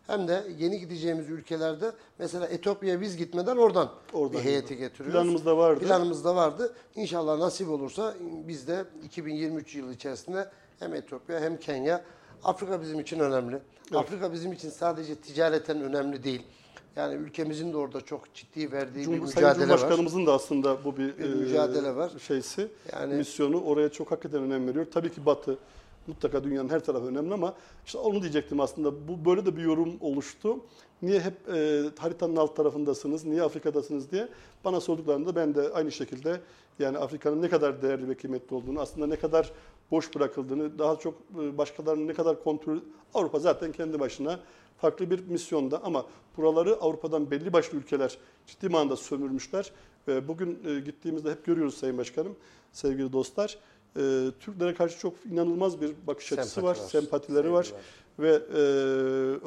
[0.06, 5.12] Hem de yeni gideceğimiz ülkelerde mesela Etiyopya'ya biz gitmeden oradan, Oradan bir heyeti getiriyoruz.
[5.12, 5.80] Planımızda vardı.
[5.80, 6.74] Planımızda vardı.
[6.96, 12.04] İnşallah nasip olursa biz de 2023 yılı içerisinde hem Etiyopya hem Kenya.
[12.44, 13.58] Afrika bizim için önemli.
[13.94, 16.42] Afrika bizim için sadece ticareten önemli değil.
[16.96, 19.76] Yani ülkemizin de orada çok ciddi verdiği bir Cumhur, Sayın mücadele var.
[19.78, 22.12] Cumhurbaşkanımızın da aslında bu bir, Bir e, mücadele var.
[22.26, 24.86] şeysi, Yani- misyonu oraya çok hakikaten önem veriyor.
[24.92, 25.58] Tabii ki Batı
[26.06, 27.54] mutlaka dünyanın her tarafı önemli ama
[27.86, 29.08] işte onu diyecektim aslında.
[29.08, 30.56] Bu böyle de bir yorum oluştu.
[31.02, 34.28] Niye hep e, haritanın alt tarafındasınız, niye Afrika'dasınız diye
[34.64, 36.40] bana sorduklarında ben de aynı şekilde
[36.78, 39.52] yani Afrika'nın ne kadar değerli ve kıymetli olduğunu, aslında ne kadar
[39.90, 42.78] boş bırakıldığını, daha çok e, başkalarının ne kadar kontrol...
[43.14, 44.40] Avrupa zaten kendi başına
[44.80, 46.06] farklı bir misyonda ama
[46.36, 49.72] buraları Avrupa'dan belli başlı ülkeler ciddi manada sömürmüşler.
[50.08, 52.36] Ve bugün e, gittiğimizde hep görüyoruz Sayın Başkanım,
[52.72, 53.58] sevgili dostlar.
[53.96, 57.72] e, Türklere karşı çok inanılmaz bir bakış açısı Sempati var, var, sempatileri var.
[58.18, 58.60] Ve e,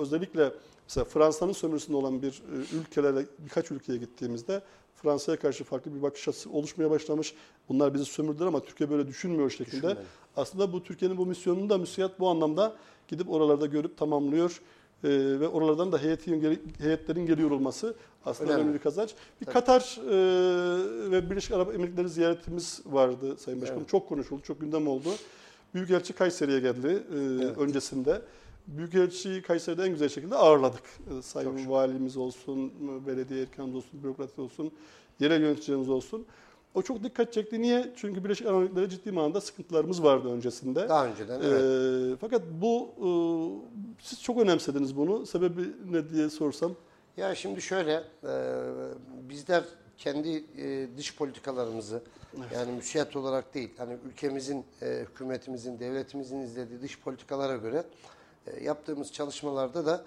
[0.01, 0.51] özellikle
[0.87, 4.61] mesela Fransa'nın sömürüsünde olan bir e, ülkelere, birkaç ülkeye gittiğimizde
[4.95, 7.35] Fransa'ya karşı farklı bir bakış açısı oluşmaya başlamış.
[7.69, 9.77] Bunlar bizi sömürdüler ama Türkiye böyle düşünmüyor şekilde.
[9.77, 10.05] Düşünmeli.
[10.35, 12.75] Aslında bu Türkiye'nin bu misyonunu da müsiyat bu anlamda
[13.07, 14.61] gidip oralarda görüp tamamlıyor.
[15.03, 18.63] Ee, ve oralardan da heyetin, heyetlerin geliyor olması aslında Önemli.
[18.63, 19.15] önemli bir kazanç.
[19.41, 19.53] Bir Tabii.
[19.53, 23.81] Katar e, ve Birleşik Arap Emirlikleri ziyaretimiz vardı Sayın Başkanım.
[23.81, 23.89] Evet.
[23.89, 25.09] Çok konuşuldu, çok gündem oldu.
[25.73, 27.17] Büyükelçi Kayseri'ye geldi e,
[27.59, 28.21] öncesinde.
[28.67, 30.83] Büyükelçiyi Kayseri'de en güzel şekilde ağırladık.
[31.17, 32.73] E, Sayın valimiz olsun,
[33.07, 34.71] belediye erkanımız olsun, bürokrat olsun,
[35.19, 36.25] yerel yöneticilerimiz olsun.
[36.75, 37.61] O çok dikkat çekti.
[37.61, 37.91] Niye?
[37.95, 40.89] Çünkü Birleşik Arap Emirlikleri ciddi manada sıkıntılarımız vardı öncesinde.
[40.89, 41.61] Daha önceden evet.
[41.61, 43.09] Ee, fakat bu e,
[44.03, 45.25] siz çok önemsediniz bunu.
[45.25, 46.75] Sebebi ne diye sorsam.
[47.17, 48.33] Ya şimdi şöyle, e,
[49.29, 49.63] bizler
[49.97, 52.01] kendi e, dış politikalarımızı
[52.53, 57.83] yani müsiyat olarak değil, hani ülkemizin, e, hükümetimizin, devletimizin izlediği dış politikalara göre
[58.47, 60.05] e, yaptığımız çalışmalarda da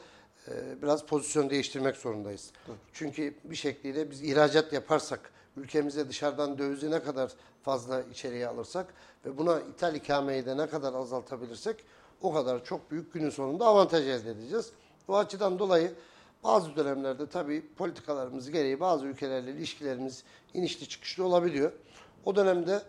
[0.48, 2.50] e, biraz pozisyon değiştirmek zorundayız.
[2.92, 9.38] Çünkü bir şekliyle biz ihracat yaparsak, ülkemize dışarıdan dövizi ne kadar fazla içeriye alırsak ve
[9.38, 11.84] buna ithal ikameyi de ne kadar azaltabilirsek
[12.22, 14.72] o kadar çok büyük günün sonunda avantaj elde edeceğiz.
[15.08, 15.92] O açıdan dolayı
[16.44, 21.72] bazı dönemlerde tabii politikalarımız gereği bazı ülkelerle ilişkilerimiz inişli çıkışlı olabiliyor.
[22.24, 22.82] O dönemde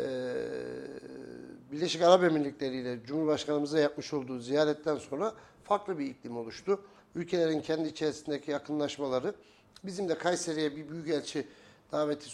[0.00, 0.06] eee
[1.72, 6.80] Birleşik Arap Emirlikleri ile Cumhurbaşkanımıza yapmış olduğu ziyaretten sonra farklı bir iklim oluştu.
[7.14, 9.34] Ülkelerin kendi içerisindeki yakınlaşmaları
[9.84, 11.46] bizim de Kayseri'ye bir büyükelçi
[11.92, 12.26] daveti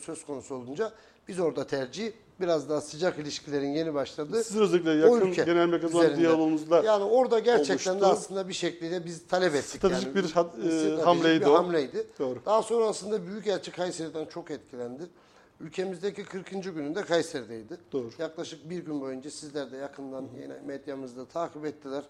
[0.00, 0.92] söz konusu olunca
[1.28, 6.16] biz orada tercih biraz daha sıcak ilişkilerin yeni başladığı Sizin özellikle yakın ülke genel üzerinde.
[6.16, 8.20] diyalogumuzda yani orada gerçekten de oluştu.
[8.20, 9.78] aslında bir şekilde biz talep ettik.
[9.78, 10.14] Stratejik yani.
[10.14, 11.54] bir ha- e, Stratejik hamleydi bir o.
[11.54, 12.06] hamleydi.
[12.18, 12.38] Doğru.
[12.46, 15.02] Daha sonrasında Büyükelçi Kayseri'den çok etkilendi.
[15.60, 16.50] Ülkemizdeki 40.
[16.74, 17.76] gününde Kayseri'deydi.
[17.92, 18.10] Doğru.
[18.18, 22.02] Yaklaşık bir gün boyunca sizler de yakından yine medyamızda takip ettiler.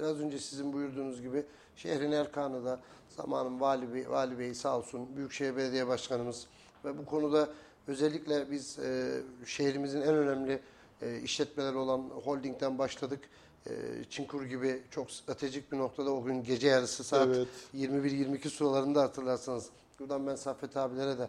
[0.00, 1.44] Biraz önce sizin buyurduğunuz gibi
[1.76, 6.46] şehrin erkanı da zamanın vali, bey, vali bey sağ olsun, Büyükşehir Belediye Başkanımız
[6.84, 7.48] ve bu konuda
[7.86, 10.60] özellikle biz e, şehrimizin en önemli
[11.02, 13.20] e, işletmeleri olan holdingden başladık.
[13.66, 13.70] E,
[14.10, 17.48] Çinkur gibi çok stratejik bir noktada o gün gece yarısı saat Evet.
[17.74, 19.68] 21-22 sularında hatırlarsanız.
[20.00, 21.28] Buradan ben Saffet abilere de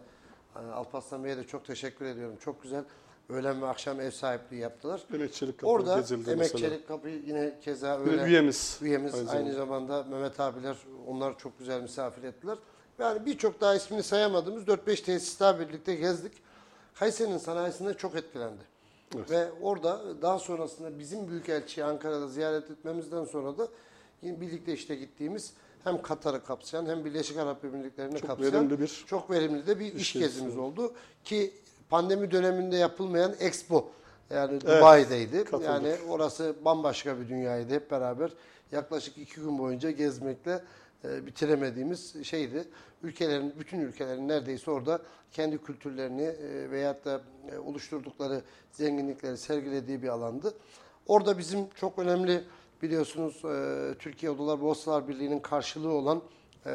[0.55, 2.35] e, Alparslan Bey'e de çok teşekkür ediyorum.
[2.39, 2.83] Çok güzel
[3.29, 5.01] öğlen ve akşam ev sahipliği yaptılar.
[5.13, 6.69] Emekçilik Kapı Orada gezildi Emek mesela.
[6.69, 8.23] Çelik Kapı yine keza Ve öyle.
[8.23, 8.79] üyemiz.
[8.81, 9.97] Üyemiz Aynı aynı, zamanda.
[10.03, 12.57] zamanda Mehmet abiler onlar çok güzel misafir ettiler.
[12.99, 16.33] Yani birçok daha ismini sayamadığımız 4-5 tesis daha birlikte gezdik.
[16.93, 18.61] Kayseri'nin sanayisinde çok etkilendi.
[19.15, 19.31] Evet.
[19.31, 23.67] Ve orada daha sonrasında bizim Büyükelçiyi Ankara'da ziyaret etmemizden sonra da
[24.21, 29.31] yine birlikte işte gittiğimiz hem Katar'ı kapsayan hem Birleşik Arap Emirlikleri'ni kapsayan verimli bir çok
[29.31, 31.53] verimli de bir iş gezimiz oldu ki
[31.89, 33.91] pandemi döneminde yapılmayan Expo
[34.29, 35.43] yani Dubai'deydi.
[35.43, 35.65] katıldık.
[35.65, 38.31] Yani orası bambaşka bir dünyaydı hep beraber.
[38.71, 40.63] Yaklaşık iki gün boyunca gezmekle
[41.05, 42.63] e, bitiremediğimiz şeydi.
[43.03, 44.99] Ülkelerin, bütün ülkelerin neredeyse orada
[45.31, 47.21] kendi kültürlerini e, veyahut da
[47.51, 50.53] e, oluşturdukları zenginlikleri sergilediği bir alandı.
[51.07, 52.43] Orada bizim çok önemli
[52.81, 56.21] biliyorsunuz e, Türkiye Odalar Borsalar Birliği'nin karşılığı olan
[56.65, 56.71] e,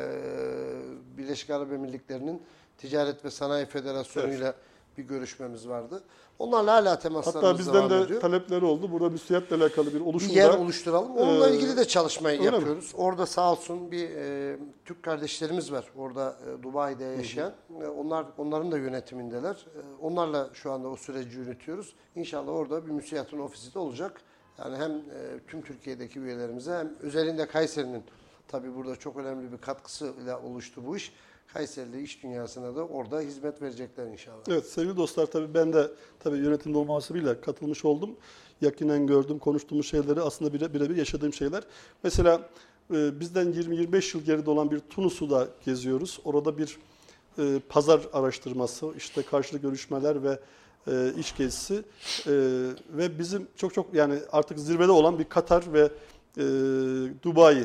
[1.18, 2.42] Birleşik Arap Emirlikleri'nin
[2.78, 4.54] Ticaret ve Sanayi Federasyonu ile
[5.00, 6.02] bir görüşmemiz vardı.
[6.38, 8.20] Onlarla hala temaslarımız Hatta bizden devam de ediyor.
[8.20, 8.92] talepleri oldu.
[8.92, 10.34] Burada müsiyatle alakalı bir Bir oluşumda.
[10.34, 11.16] yer oluşturalım.
[11.16, 12.56] Onunla Ee, ilgili de çalışmayı öyle mi?
[12.56, 12.92] yapıyoruz.
[12.96, 15.84] Orada sağ olsun bir e, Türk kardeşlerimiz var.
[15.96, 17.52] Orada e, Dubai'de yaşayan.
[17.82, 19.54] E, onlar onların da yönetimindeler.
[19.54, 21.94] E, onlarla şu anda o süreci yürütüyoruz.
[22.16, 24.20] İnşallah orada bir müsiyatın ofisi de olacak.
[24.58, 25.02] Yani hem e,
[25.48, 28.02] tüm Türkiye'deki üyelerimize hem özelinde Kayseri'nin
[28.48, 31.12] tabii burada çok önemli bir katkısıyla oluştu bu iş.
[31.52, 34.38] Kayserili iş dünyasına da orada hizmet verecekler inşallah.
[34.48, 38.10] Evet sevgili dostlar tabii ben de tabii yönetimde olmasıyla katılmış oldum.
[38.60, 41.62] Yakinen gördüm, konuştuğumuz şeyleri aslında bire- birebir yaşadığım şeyler.
[42.02, 42.48] Mesela
[42.94, 46.20] e, bizden 20-25 yıl geride olan bir Tunus'u da geziyoruz.
[46.24, 46.78] Orada bir
[47.38, 50.38] e, pazar araştırması, işte karşılıklı görüşmeler ve
[50.88, 51.74] e, iş gezisi
[52.26, 52.32] E,
[52.90, 55.80] ve bizim çok çok yani artık zirvede olan bir Katar ve
[56.36, 56.42] e,
[57.22, 57.64] Dubai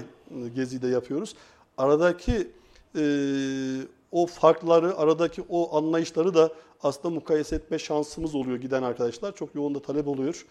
[0.55, 1.35] geziyi de yapıyoruz.
[1.77, 2.47] Aradaki
[2.95, 3.01] e,
[4.11, 6.51] o farkları, aradaki o anlayışları da
[6.83, 9.35] aslında mukayese etme şansımız oluyor giden arkadaşlar.
[9.35, 10.45] Çok yoğun da talep oluyor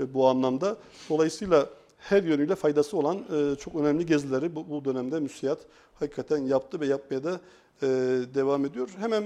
[0.00, 0.76] e, bu anlamda.
[1.10, 5.58] Dolayısıyla her yönüyle faydası olan e, çok önemli gezileri bu, bu dönemde müsiyat
[5.94, 7.40] hakikaten yaptı ve yapmaya da
[7.82, 7.86] e,
[8.34, 8.90] devam ediyor.
[8.98, 9.22] Hemen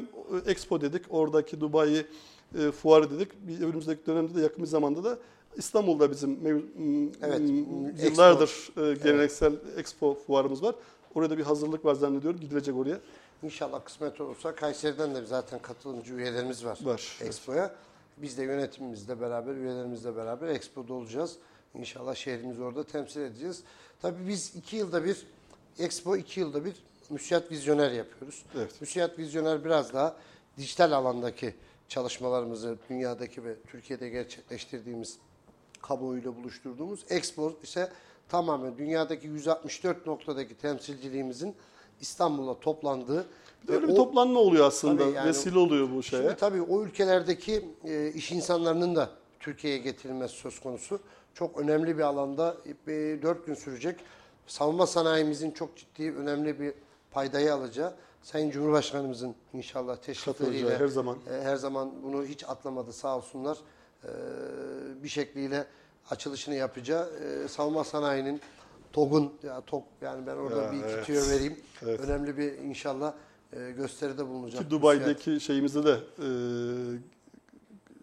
[0.47, 2.07] e, Expo dedik, oradaki Dubai
[2.59, 3.29] e, fuarı dedik.
[3.49, 5.19] Bir önümüzdeki dönemde de yakın bir zamanda da
[5.57, 6.39] İstanbul'da bizim
[7.23, 8.07] Evet, m- Expo.
[8.07, 10.75] yıllardır e, geleneksel Expo fuarımız var.
[11.17, 12.41] Orada bir hazırlık var zannediyorum.
[12.41, 13.01] Gidilecek oraya.
[13.43, 17.29] İnşallah kısmet olursa Kayseri'den de zaten katılımcı üyelerimiz var, Var, evet.
[17.29, 17.75] Expo'ya.
[18.17, 21.37] Biz de yönetimimizle beraber, üyelerimizle beraber Expo'da olacağız.
[21.75, 23.63] İnşallah şehrimizi orada temsil edeceğiz.
[24.03, 25.27] Tabii biz iki yılda bir,
[25.79, 26.75] Expo iki yılda bir
[27.11, 28.45] müsiyat vizyoner yapıyoruz.
[28.57, 28.81] Evet.
[28.81, 30.17] Müsiyat vizyoner biraz daha
[30.59, 31.55] dijital alandaki
[31.89, 35.19] çalışmalarımızı dünyadaki ve Türkiye'de gerçekleştirdiğimiz
[35.83, 37.93] kamuoyuyla buluşturduğumuz Expo ise
[38.29, 41.55] tamamen dünyadaki 164 noktadaki temsilciliğimizin
[42.01, 43.27] İstanbul'a toplandığı
[43.69, 45.05] Bir öyle ve bir o- toplanma oluyor aslında.
[45.05, 46.23] Yani- Vesile oluyor bu şeye.
[46.23, 49.11] Şimdi tabii o ülkelerdeki e, iş insanlarının da
[49.41, 51.01] Türkiye'ye getirilmesi söz konusu.
[51.35, 52.57] Çok önemli bir alanda
[52.89, 54.01] e, 4 gün sürecek.
[54.47, 56.75] Savunma sanayimizin çok ciddi önemli bir
[57.11, 57.95] paydayı alacağı.
[58.23, 61.17] Sayın Cumhurbaşkanımızın inşallah teşrifleriyle her zaman.
[61.31, 63.59] e, her zaman bunu hiç atlamadı sağ olsunlar.
[64.05, 64.09] E,
[65.03, 65.67] bir şekliyle
[66.11, 67.11] açılışını yapacağı
[67.45, 68.41] e, savunma sanayinin
[68.93, 71.07] TOG'un ya TOG yani ben orada Ya, bir iki evet.
[71.07, 71.57] tüyo vereyim.
[71.83, 72.01] Evet.
[72.01, 73.13] Önemli bir inşallah
[73.53, 74.63] e, gösteride bulunacak.
[74.63, 76.29] Ki Dubai'deki şeyimizde de e,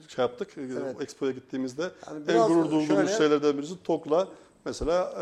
[0.08, 0.58] şey yaptık.
[0.58, 1.02] e, Evet.
[1.02, 4.28] Expo'ya gittiğimizde Yani en gurur duyduğumuz şeylerden birisi TOK'la
[4.66, 5.14] mesela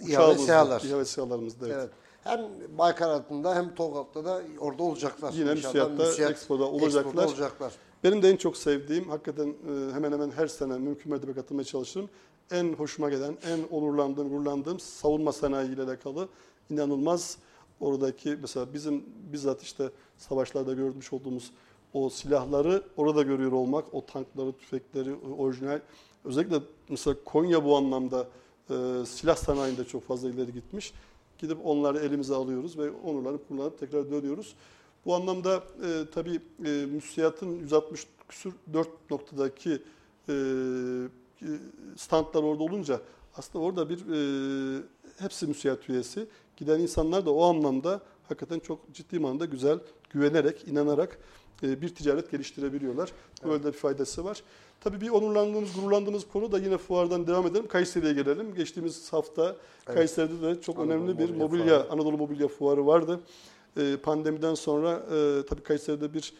[0.00, 0.04] e.
[0.06, 0.80] SİHA'lar.
[0.80, 1.76] İHA ve SİHA'larımızda evet.
[1.78, 1.90] Evet.
[2.24, 2.40] Hem
[2.78, 5.32] Baykar altında hem TOGAT'ta da orada olacaklar.
[5.32, 7.00] Yine müsiyatta, Expo'da olacaklar.
[7.04, 7.72] Expo'da olacaklar.
[8.04, 12.08] Benim de en çok sevdiğim, hakikaten e, hemen hemen her sene mümkün mertebe katılmaya çalışırım.
[12.50, 16.28] En hoşuma gelen, en onurlandığım, gururlandığım savunma sanayi ile alakalı
[16.70, 17.38] inanılmaz
[17.80, 21.50] oradaki mesela bizim bizzat işte savaşlarda görmüş olduğumuz
[21.92, 25.80] o silahları orada görüyor olmak, o tankları, tüfekleri, orijinal.
[26.24, 26.56] Özellikle
[26.88, 28.28] mesela Konya bu anlamda
[28.70, 28.74] e,
[29.06, 30.92] silah sanayinde çok fazla ileri gitmiş.
[31.38, 34.54] Gidip onları elimize alıyoruz ve onurlanıp kullanıp tekrar dönüyoruz.
[35.06, 39.82] Bu anlamda e, tabii e, müsiyatın 160 küsür 4 noktadaki
[40.28, 40.32] e,
[41.42, 41.48] e,
[41.96, 43.00] standlar orada olunca
[43.36, 44.82] aslında orada bir e,
[45.18, 46.26] hepsi müsiyat üyesi.
[46.56, 49.78] Giden insanlar da o anlamda hakikaten çok ciddi manada güzel,
[50.10, 51.18] güvenerek, inanarak
[51.62, 53.12] e, bir ticaret geliştirebiliyorlar.
[53.44, 54.42] Böyle de bir faydası var.
[54.80, 57.68] Tabii bir onurlandığımız, gururlandığımız konu da yine fuardan devam edelim.
[57.68, 58.54] Kayseri'ye gelelim.
[58.54, 59.44] Geçtiğimiz hafta
[59.86, 59.96] Evet.
[59.96, 61.92] Kayseri'de de çok Anadolu önemli bir Mobilya mobilya, Fuarı.
[61.92, 63.20] Anadolu Mobilya Fuarı vardı.
[63.76, 66.32] E, pandemiden sonra e, tabii Kayseri'de bir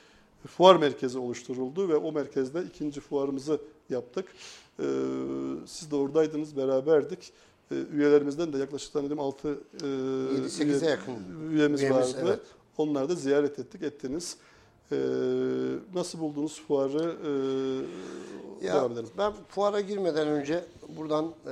[0.47, 4.27] fuar merkezi oluşturuldu ve o merkezde ikinci fuarımızı yaptık.
[4.79, 4.87] E,
[5.67, 7.33] siz de oradaydınız, beraberdik.
[7.71, 11.13] E, üyelerimizden de yaklaşık zannediyorum 6 e, 7-8'e yakın
[11.51, 12.23] üyemiz, üyemiz, vardı.
[12.23, 12.41] evet.
[12.79, 14.37] Onları da ziyaret ettik, ettiniz.
[15.95, 17.17] Nasıl buldunuz fuarı?
[18.63, 19.09] Ya devam edelim.
[19.19, 20.65] ben fuara girmeden önce
[20.97, 21.51] buradan e,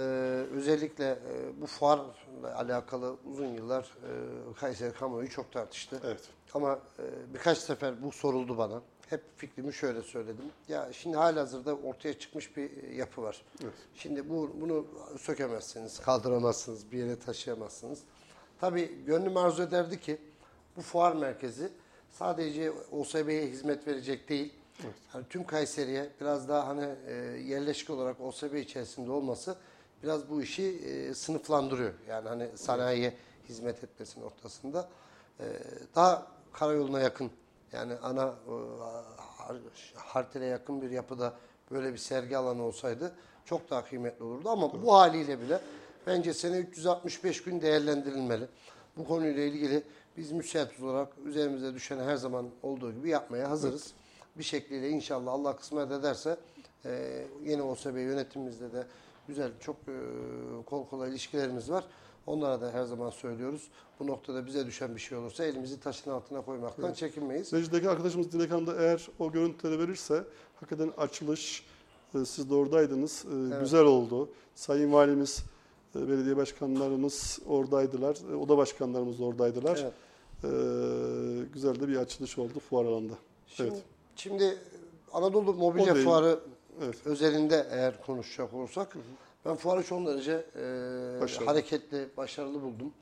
[0.56, 2.04] özellikle e, bu fuarla
[2.48, 6.00] alakalı uzun yıllar e, Kayseri kamuoyu çok tartıştı.
[6.04, 6.20] Evet.
[6.54, 8.82] Ama e, birkaç sefer bu soruldu bana.
[9.10, 10.44] Hep fikrimi şöyle söyledim.
[10.68, 13.42] Ya şimdi halihazırda ortaya çıkmış bir e, yapı var.
[13.62, 13.74] Evet.
[13.94, 14.86] Şimdi bu bunu
[15.18, 17.98] sökemezsiniz, kaldıramazsınız, bir yere taşıyamazsınız.
[18.60, 20.18] Tabii gönlüm arzu ederdi ki
[20.76, 21.68] bu fuar merkezi
[22.10, 24.52] sadece OSB'ye hizmet verecek değil.
[25.14, 27.12] Yani tüm Kayseri'ye biraz daha hani e,
[27.46, 29.56] yerleşik olarak OSB içerisinde olması
[30.02, 31.92] biraz bu işi e, sınıflandırıyor.
[32.08, 33.14] Yani hani sanayiye
[33.48, 34.88] hizmet etmesi noktasında.
[35.40, 35.44] E,
[35.94, 37.30] daha karayoluna yakın
[37.72, 38.52] yani ana e,
[40.12, 41.32] har- yakın bir yapıda
[41.70, 43.12] böyle bir sergi alanı olsaydı
[43.44, 44.48] çok daha kıymetli olurdu.
[44.48, 45.60] Ama bu haliyle bile
[46.06, 48.48] bence sene 365 gün değerlendirilmeli.
[48.96, 49.82] Bu konuyla ilgili
[50.16, 53.92] biz müsait olarak üzerimize düşen her zaman olduğu gibi yapmaya hazırız.
[54.38, 56.36] Bir şekliyle inşallah Allah kısmet ederse
[56.84, 58.86] e, yeni OSB yönetimimizde de
[59.32, 59.94] güzel çok e,
[60.66, 61.84] kol kola ilişkilerimiz var.
[62.26, 63.68] Onlara da her zaman söylüyoruz.
[64.00, 67.52] Bu noktada bize düşen bir şey olursa elimizi taşın altına koymaktan çekinmeyiz.
[67.52, 70.24] Reji'deki arkadaşımız Dilek Hanım da eğer o görüntüleri verirse
[70.60, 71.66] hakikaten açılış,
[72.14, 74.28] e, siz de oradaydınız, e, güzel oldu.
[74.54, 75.44] Sayın Valimiz,
[75.96, 79.78] e, belediye başkanlarımız oradaydılar, e, oda başkanlarımız da oradaydılar.
[79.82, 79.92] Evet.
[80.44, 80.48] E,
[81.52, 83.14] güzel de bir açılış oldu fuar alanında.
[83.46, 83.82] Şimdi, Evet.
[84.16, 84.58] şimdi
[85.12, 85.94] Anadolu Mobilya.
[85.94, 86.40] Fuarı
[86.80, 86.96] Evet.
[87.06, 88.96] özelinde eğer konuşacak olursak
[89.44, 91.46] ben fuarı son derece e, Başarılı.
[91.50, 92.92] hareketli, başarılı buldum.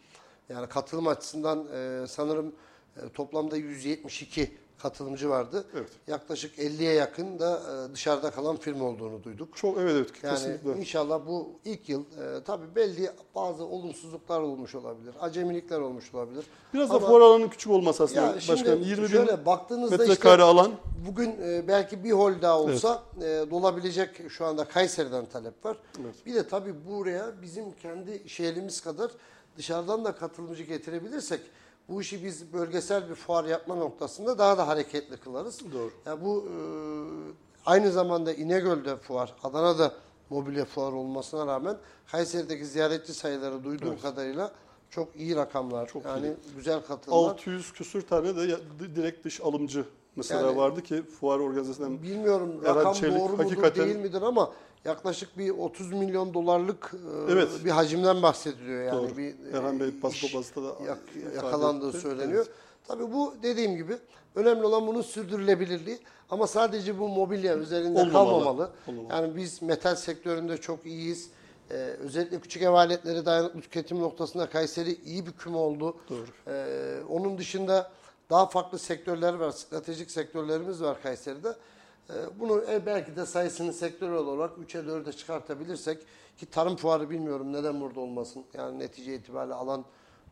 [0.49, 2.55] Yani katılım açısından e, sanırım
[2.97, 5.65] e, toplamda 172 katılımcı vardı.
[5.75, 5.89] Evet.
[6.07, 9.57] Yaklaşık 50'ye yakın da e, dışarıda kalan firma olduğunu duyduk.
[9.57, 10.81] Çok evet evet Yani kesinlikle.
[10.81, 15.15] inşallah bu ilk yıl e, tabii belli bazı olumsuzluklar olmuş olabilir.
[15.21, 16.45] Acemilikler olmuş olabilir.
[16.75, 18.21] Biraz da Ama- fuar alanının küçük olması aslında.
[18.21, 20.73] Ya şimdi Başkanım 20 bin şöyle baktığınızda metrekare işte alan.
[21.07, 25.77] Bugün e, belki bir hol daha olsa e, dolabilecek şu anda Kayseri'den talep var.
[26.05, 26.15] Evet.
[26.27, 29.11] Bir de tabii buraya bizim kendi şehrimiz kadar
[29.57, 31.41] dışarıdan da katılımcı getirebilirsek
[31.91, 35.61] bu işi biz bölgesel bir fuar yapma noktasında daha da hareketli kılarız.
[35.73, 35.91] Doğru.
[36.07, 36.55] Ya bu e,
[37.67, 39.93] aynı zamanda İnegöl'de fuar, Adana'da
[40.31, 41.77] mobilya fuarı olmasına rağmen
[42.13, 44.53] Kayseri'deki ziyaretçi sayıları duyduğum kadarıyla
[44.91, 45.89] çok iyi rakamlar.
[45.89, 46.37] Çok yani iyi.
[46.57, 47.31] güzel katılımlar.
[47.31, 48.57] 600 küsür tane de
[48.97, 49.85] direkt dış alımcı
[50.17, 54.53] mesela Yani- vardı ki fuar organizasyonundan Bilmiyorum rakam Çelik doğru mudur hakikaten- değil midir ama
[54.85, 56.93] yaklaşık bir 30 milyon dolarlık
[57.29, 57.49] e, Evet.
[57.65, 59.17] bir hacimden bahsediliyor yani Doğru.
[59.17, 62.01] bir e, Erhan Bey iş toplantısında da yak- yakalandığı etti.
[62.01, 62.47] söyleniyor.
[62.89, 63.97] Tabii bu dediğim gibi
[64.35, 65.99] önemli olan bunun sürdürülebilirliği
[66.31, 68.13] ama sadece bu mobilya üzerinde Olmamalı.
[68.13, 68.71] kalmamalı.
[68.89, 69.13] Olmamalı.
[69.13, 71.31] Yani biz metal sektöründe çok iyiyiz.
[71.71, 75.97] Ee, özellikle küçük ev aletleri dayanıklı tüketim noktasında Kayseri iyi bir küme oldu.
[76.11, 76.27] Doğru.
[76.49, 77.91] Ee, onun dışında
[78.31, 81.57] daha farklı sektörler var, stratejik sektörlerimiz var Kayseri'de.
[82.11, 85.99] Ee, bunu e, belki de sayısını sektörel olarak 3'e 4'e çıkartabilirsek
[86.37, 88.45] ki tarım fuarı bilmiyorum neden burada olmasın.
[88.55, 89.85] Yani netice itibariyle alan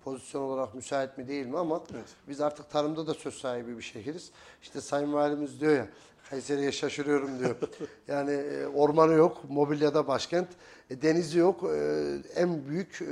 [0.05, 2.05] pozisyon olarak müsait mi değil mi ama Evet.
[2.29, 4.31] biz artık tarımda da söz sahibi bir şehiriz.
[4.62, 5.88] İşte Sayın Valimiz diyor ya
[6.31, 7.57] Kayseri'ye şaşırıyorum diyor.
[8.09, 10.49] Yani e, ormanı yok, mobilyada başkent,
[10.91, 11.64] e, denizi yok.
[11.64, 13.07] E, en büyük e,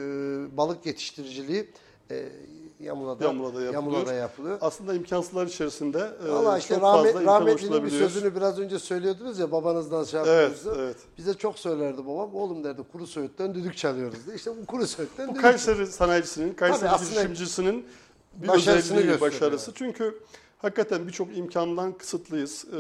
[0.57, 1.71] balık yetiştiriciliği
[2.11, 2.29] e,
[2.81, 3.73] Yamula'da, Yamula'da yapılıyor.
[3.73, 4.59] Yamula'da yapılıyor.
[4.61, 9.39] Aslında imkansızlar içerisinde e, Valla işte çok rahmet, fazla rahmetlinin bir sözünü biraz önce söylüyordunuz
[9.39, 10.81] ya babanızdan şey Evet, yaptığınızı.
[10.83, 10.97] evet.
[11.19, 12.35] Bize çok söylerdi babam.
[12.35, 14.37] Oğlum derdi kuru söğütten düdük çalıyoruz diye.
[14.37, 17.87] İşte bu kuru söğütten Bu düdük Kayseri sanayicisinin, Kayseri aslında girişimcisinin
[18.35, 19.73] bir başarısını özelliği, başarısı.
[19.75, 20.19] Çünkü
[20.59, 22.65] hakikaten birçok imkandan kısıtlıyız.
[22.73, 22.77] Ee,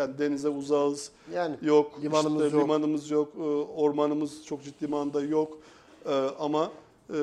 [0.00, 1.10] yani denize uzağız.
[1.34, 2.64] Yani yok, limanımız işte yok.
[2.64, 3.42] limanımız yok, e,
[3.76, 5.58] ormanımız çok ciddi manada yok.
[6.06, 6.70] Ee, ama
[7.10, 7.18] e,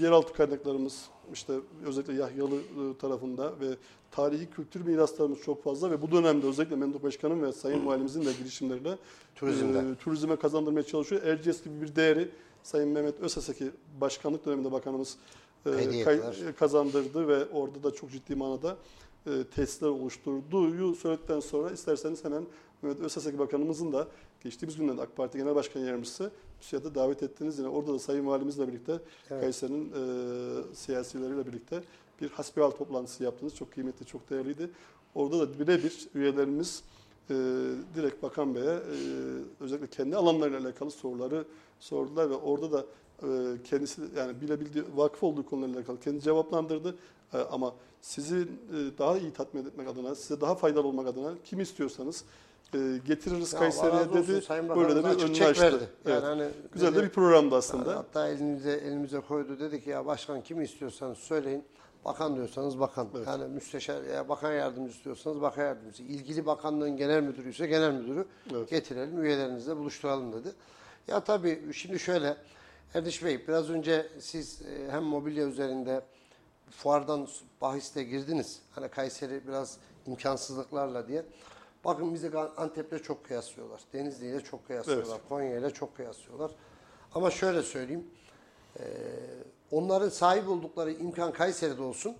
[0.00, 1.52] yeraltı kaynaklarımız işte
[1.86, 3.76] özellikle Yahyalı e, tarafında ve
[4.10, 8.32] tarihi kültür miraslarımız çok fazla ve bu dönemde özellikle Mendup Başkanım ve Sayın Valimizin de
[8.38, 8.98] girişimleriyle
[9.34, 9.78] Turizmde.
[9.78, 11.22] e, turizme kazandırmaya çalışıyor.
[11.22, 12.28] Erciyes gibi bir değeri
[12.62, 15.16] Sayın Mehmet Öseseki başkanlık döneminde bakanımız
[15.66, 15.70] e,
[16.04, 16.36] kay- ettiler.
[16.58, 18.76] kazandırdı ve orada da çok ciddi manada
[19.26, 22.44] e, tesisler oluşturduğu söyledikten sonra isterseniz hemen
[22.82, 24.08] Mehmet Özseseki Bakanımızın da
[24.44, 27.58] geçtiğimiz günlerde AK Parti Genel Başkan Yardımcısı TÜSİAD'a davet ettiniz.
[27.58, 28.98] Yine orada da Sayın Valimizle birlikte
[29.30, 29.42] Evet.
[29.42, 31.82] Kayseri'nin e, siyasileriyle birlikte
[32.20, 33.54] bir hasbihal toplantısı yaptınız.
[33.54, 34.70] Çok kıymetli, çok değerliydi.
[35.14, 36.82] Orada da birebir üyelerimiz
[37.30, 37.34] e,
[37.94, 38.78] direkt Bakan Bey'e e,
[39.60, 41.44] özellikle kendi alanlarıyla alakalı soruları
[41.80, 42.86] sordular ve orada da
[43.22, 43.26] e,
[43.64, 46.94] kendisi yani bilebildiği vakıf olduğu konularla alakalı kendi cevaplandırdı.
[47.32, 51.60] E, ama sizi e, daha iyi tatmin etmek adına, size daha faydalı olmak adına kim
[51.60, 52.24] istiyorsanız
[52.74, 54.42] e, getiririz Ya Kayseri'ye olsun, dedi.
[54.42, 55.62] Sayın Böyle de bir önünü açtı.
[55.62, 55.88] verdi.
[56.06, 56.14] Evet.
[56.22, 57.96] Yani hani Güzel de dedi- bir programdı aslında.
[57.96, 61.64] Hatta elimize elimize koydu dedi ki ya başkan kimi istiyorsanız söyleyin.
[62.04, 63.08] Bakan diyorsanız bakan.
[63.16, 63.26] Evet.
[63.26, 66.02] Yani müsteşar ya bakan yardımcısı istiyorsanız bakan yardımcısı.
[66.02, 68.70] İlgili bakanlığın genel müdürü ise genel müdürü Evet.
[68.70, 70.48] getirelim üyelerinizle buluşturalım dedi.
[71.08, 72.36] Ya tabii şimdi şöyle
[72.94, 76.02] Erdiş Bey biraz önce siz e, hem mobilya üzerinde
[76.70, 77.28] fuardan
[77.60, 78.60] bahiste girdiniz.
[78.74, 79.76] Hani Kayseri biraz
[80.06, 81.24] imkansızlıklarla diye.
[81.88, 83.80] Bakın bizi Antep'le çok kıyaslıyorlar.
[83.92, 85.18] Denizli ile çok kıyaslıyorlar.
[85.28, 86.50] Konya ile çok kıyaslıyorlar.
[87.14, 88.06] Ama şöyle söyleyeyim.
[88.80, 88.82] Ee,
[89.70, 92.16] onların sahip oldukları imkan Kayseri'de olsun.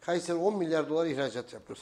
[0.00, 1.78] Kayseri 10 milyar dolar ihracat yapıyor.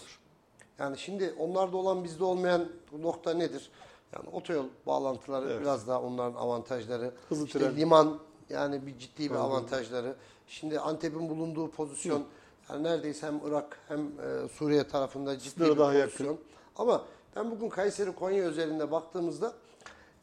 [0.79, 3.71] Yani şimdi onlarda olan bizde olmayan nokta nedir?
[4.13, 5.61] Yani otoyol bağlantıları Evet.
[5.61, 7.13] biraz daha onların avantajları.
[7.29, 7.77] Hızlı İşte tren.
[7.77, 8.19] liman
[8.51, 10.15] Yani bir ciddi bir avantajları.
[10.47, 12.25] Şimdi Antep'in bulunduğu pozisyon
[12.71, 16.39] yani neredeyse hem Irak hem e, Suriye tarafında ciddi Sınıra bir daha yakın.
[16.81, 17.05] Ama
[17.37, 19.55] ben bugün Kayseri Konya özelinde baktığımızda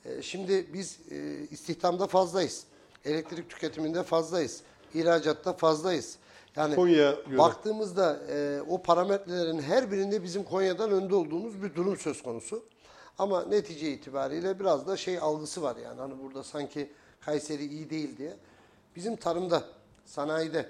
[0.06, 2.64] e, şimdi biz e, istihdamda fazlayız.
[3.06, 4.62] Elektrik tüketiminde fazlayız.
[4.94, 6.18] İhracatta fazlayız.
[6.56, 6.76] Yani
[7.26, 7.38] göre.
[7.38, 12.64] baktığımızda e, o parametrelerin her birinde bizim Konya'dan önde olduğumuz bir durum söz konusu.
[13.18, 18.18] Ama netice itibariyle biraz da şey algısı var yani hani burada sanki Kayseri iyi değil
[18.18, 18.38] diye.
[18.96, 19.64] Bizim tarımda,
[20.06, 20.70] sanayide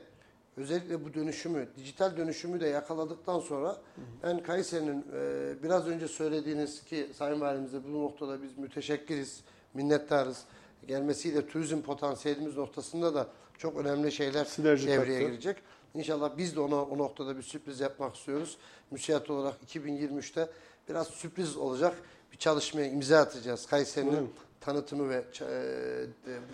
[0.58, 3.78] özellikle bu dönüşümü, dijital dönüşümü de yakaladıktan sonra
[4.24, 9.44] ben Kayseri'nin e, biraz önce söylediğiniz ki Sayın Valimize bu noktada biz müteşekkiriz,
[9.74, 10.44] minnettarız.
[10.88, 15.32] Gelmesiyle turizm potansiyelimiz noktasında da çok önemli şeyler Sinerji devreye kattı.
[15.32, 15.58] girecek.
[15.94, 18.58] İnşallah biz de ona o noktada bir sürpriz yapmak istiyoruz.
[18.92, 20.50] Müsiyat olarak 2023'te
[20.90, 21.96] biraz sürpriz olacak
[22.32, 23.66] bir çalışmaya imza atacağız.
[23.66, 24.30] Kayseri'nin
[24.62, 26.06] tanıtımı ve e,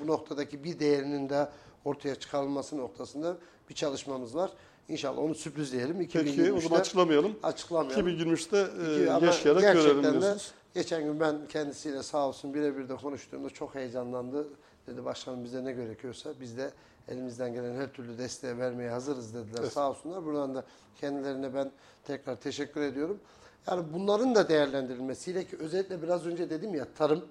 [0.02, 1.50] bu noktadaki bir değerinin de
[1.86, 3.38] ortaya çıkarılması noktasında
[3.74, 4.52] bir çalışmamız var.
[4.90, 5.98] İnşallah onu sürprizleyelim.
[5.98, 7.36] Peki o 2023'te zaman açıklamayalım.
[7.44, 8.08] açıklamayalım.
[8.08, 10.52] 2023'te İki- e, yaşayarak görelim de diyorsunuz.
[10.74, 14.48] Geçen gün ben kendisiyle sağ olsun birebir de konuştuğumda çok heyecanlandı.
[14.88, 16.72] Dedi başkanım bize ne gerekiyorsa biz de
[17.08, 20.26] elimizden gelen her türlü desteği vermeye hazırız dediler sağ olsunlar.
[20.26, 20.64] Buradan da
[21.02, 21.72] kendilerine ben
[22.04, 23.20] tekrar teşekkür ediyorum.
[23.68, 27.26] Yani bunların da değerlendirilmesiyle ki özellikle biraz önce dedim ya tarım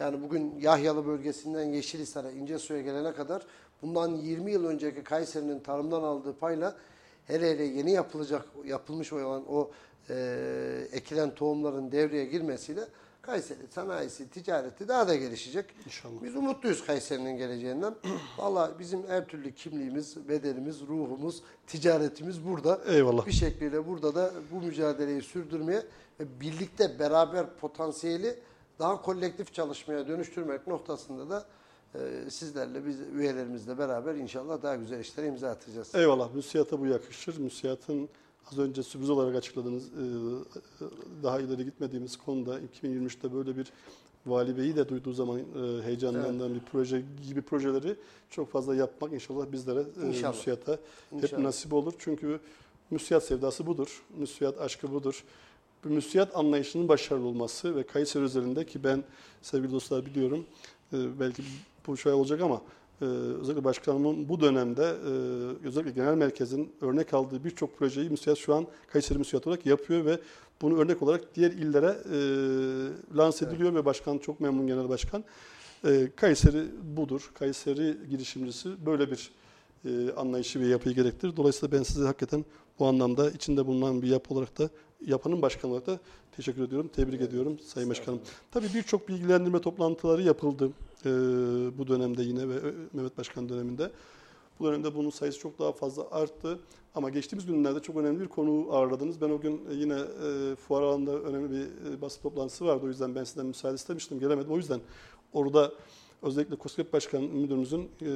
[0.00, 3.42] yani bugün Yahyalı bölgesinden Yeşilhisar'a, İncesu'ya gelene kadar
[3.82, 6.76] bundan 20 yıl önceki Kayseri'nin tarımdan aldığı payla
[7.26, 9.70] hele hele yeni yapılacak yapılmış olan o
[10.10, 12.84] e, ekilen tohumların devreye girmesiyle
[13.28, 15.64] Kayseri sanayisi, ticareti daha da gelişecek.
[15.86, 16.22] İnşallah.
[16.22, 17.94] Biz umutluyuz Kayseri'nin geleceğinden.
[18.38, 22.80] Valla bizim her türlü kimliğimiz, bedenimiz, ruhumuz, ticaretimiz burada.
[22.86, 23.26] Eyvallah.
[23.26, 25.82] Bir şekliyle burada da bu mücadeleyi sürdürmeye
[26.20, 28.34] ve birlikte beraber potansiyeli
[28.78, 31.44] daha kolektif çalışmaya dönüştürmek noktasında da
[31.94, 35.94] e, sizlerle biz üyelerimizle beraber inşallah daha güzel işlere imza atacağız.
[35.94, 36.34] Eyvallah.
[36.34, 37.38] Müsiyata bu yakışır.
[37.38, 38.08] Müsiyatın
[38.52, 40.02] az önce sürpriz olarak açıkladığınız e,
[41.22, 43.72] daha ileri gitmediğimiz konuda 2023'te böyle bir
[44.26, 47.96] Vali Bey'i de duyduğu zaman e, heyecanlanan bir proje gibi projeleri
[48.30, 50.34] çok fazla yapmak inşallah bizlere e, İnşallah.
[50.34, 51.42] müsiyata hep İnşallah.
[51.42, 51.92] nasip olur.
[51.98, 52.40] Çünkü
[52.90, 54.02] müsiyat sevdası budur.
[54.18, 55.24] Müsiyat aşkı budur.
[55.84, 59.04] Bu müsiyat anlayışının başarılı olması ve Kayseri üzerinde ki ben
[59.42, 60.46] sevgili dostlar biliyorum
[60.92, 61.42] e, belki
[61.88, 62.62] bu şey olacak ama
[63.02, 65.12] e, özellikle başkanımın bu dönemde e,
[65.66, 70.18] özellikle genel merkezin örnek aldığı birçok projeyi müsiyat şu an Kayseri müsiyat olarak yapıyor ve
[70.62, 72.18] bunu örnek olarak diğer illere e,
[73.16, 75.24] lanse ediliyor ve başkan çok memnun genel başkan.
[75.84, 76.64] E, Kayseri
[76.96, 77.30] budur.
[77.34, 79.30] Kayseri girişimcisi böyle bir
[79.84, 81.36] e, anlayışı ve yapıyı gerektirir.
[81.36, 82.44] Dolayısıyla ben size hakikaten
[82.78, 84.70] bu anlamda içinde bulunan bir yapı olarak da
[85.06, 85.98] yapanın başkanı olarak da
[86.36, 86.88] teşekkür ediyorum.
[86.88, 88.20] Tebrik ediyorum Sayın Başkanım.
[88.50, 90.70] Tabii birçok bilgilendirme toplantıları yapıldı
[91.04, 91.08] e,
[91.78, 93.90] bu dönemde yine ve e, Mehmet Başkan döneminde.
[94.60, 96.58] Bu dönemde bunun sayısı çok daha fazla arttı.
[96.94, 99.20] Ama geçtiğimiz günlerde çok önemli bir konu ağırladınız.
[99.20, 102.86] Ben o gün e, yine e, fuar alanında önemli bir e, basın toplantısı vardı.
[102.86, 104.20] O yüzden ben sizden müsaade istemiştim.
[104.20, 104.52] Gelemedim.
[104.52, 104.80] O yüzden
[105.32, 105.72] orada
[106.22, 108.10] özellikle KOSGEB Başkan Müdürümüzün e,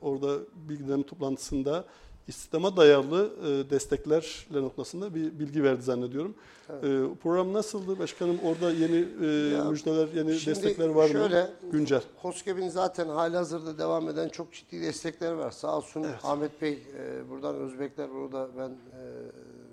[0.00, 1.84] orada bilgilendirme toplantısında
[2.28, 6.34] istihdama dayalı e, desteklerle noktasında bir bilgi verdi zannediyorum.
[6.70, 6.84] Evet.
[6.84, 8.38] E, program nasıldı başkanım?
[8.44, 11.10] Orada yeni e, Ya, müjdeler, yeni Şimdi destekler var mı?
[11.12, 12.02] şöyle, Güncel.
[12.22, 15.50] KOSGEB'in zaten halihazırda devam eden çok ciddi destekleri var.
[15.50, 16.14] Sağ olsun Evet.
[16.22, 19.00] Ahmet Bey, e, buradan Özbekler, burada ben e,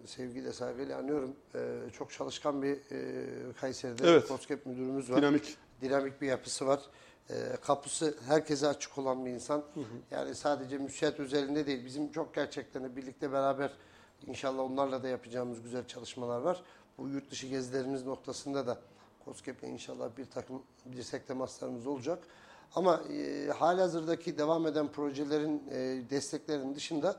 [0.07, 1.31] sevgiyle, saygıyla anıyorum.
[1.55, 1.59] E,
[1.97, 3.25] çok çalışkan bir e,
[3.61, 4.27] Kayseri'de Evet.
[4.27, 5.17] KOSGEB müdürümüz var.
[5.17, 5.55] Dinamik.
[5.81, 6.79] Dinamik bir yapısı var.
[7.31, 9.63] E, kapısı herkese açık olan bir insan.
[10.11, 11.85] Yani sadece müsait özelinde değil.
[11.85, 13.71] Bizim çok gerçekten de birlikte beraber
[14.27, 16.63] inşallah onlarla da yapacağımız güzel çalışmalar var.
[16.97, 18.77] Bu yurt dışı gezilerimiz noktasında da
[19.25, 22.23] KOSGEB'le inşallah bir takım dirsek temaslarımız olacak.
[22.75, 27.17] Ama e, halihazırdaki devam eden projelerin e, desteklerinin dışında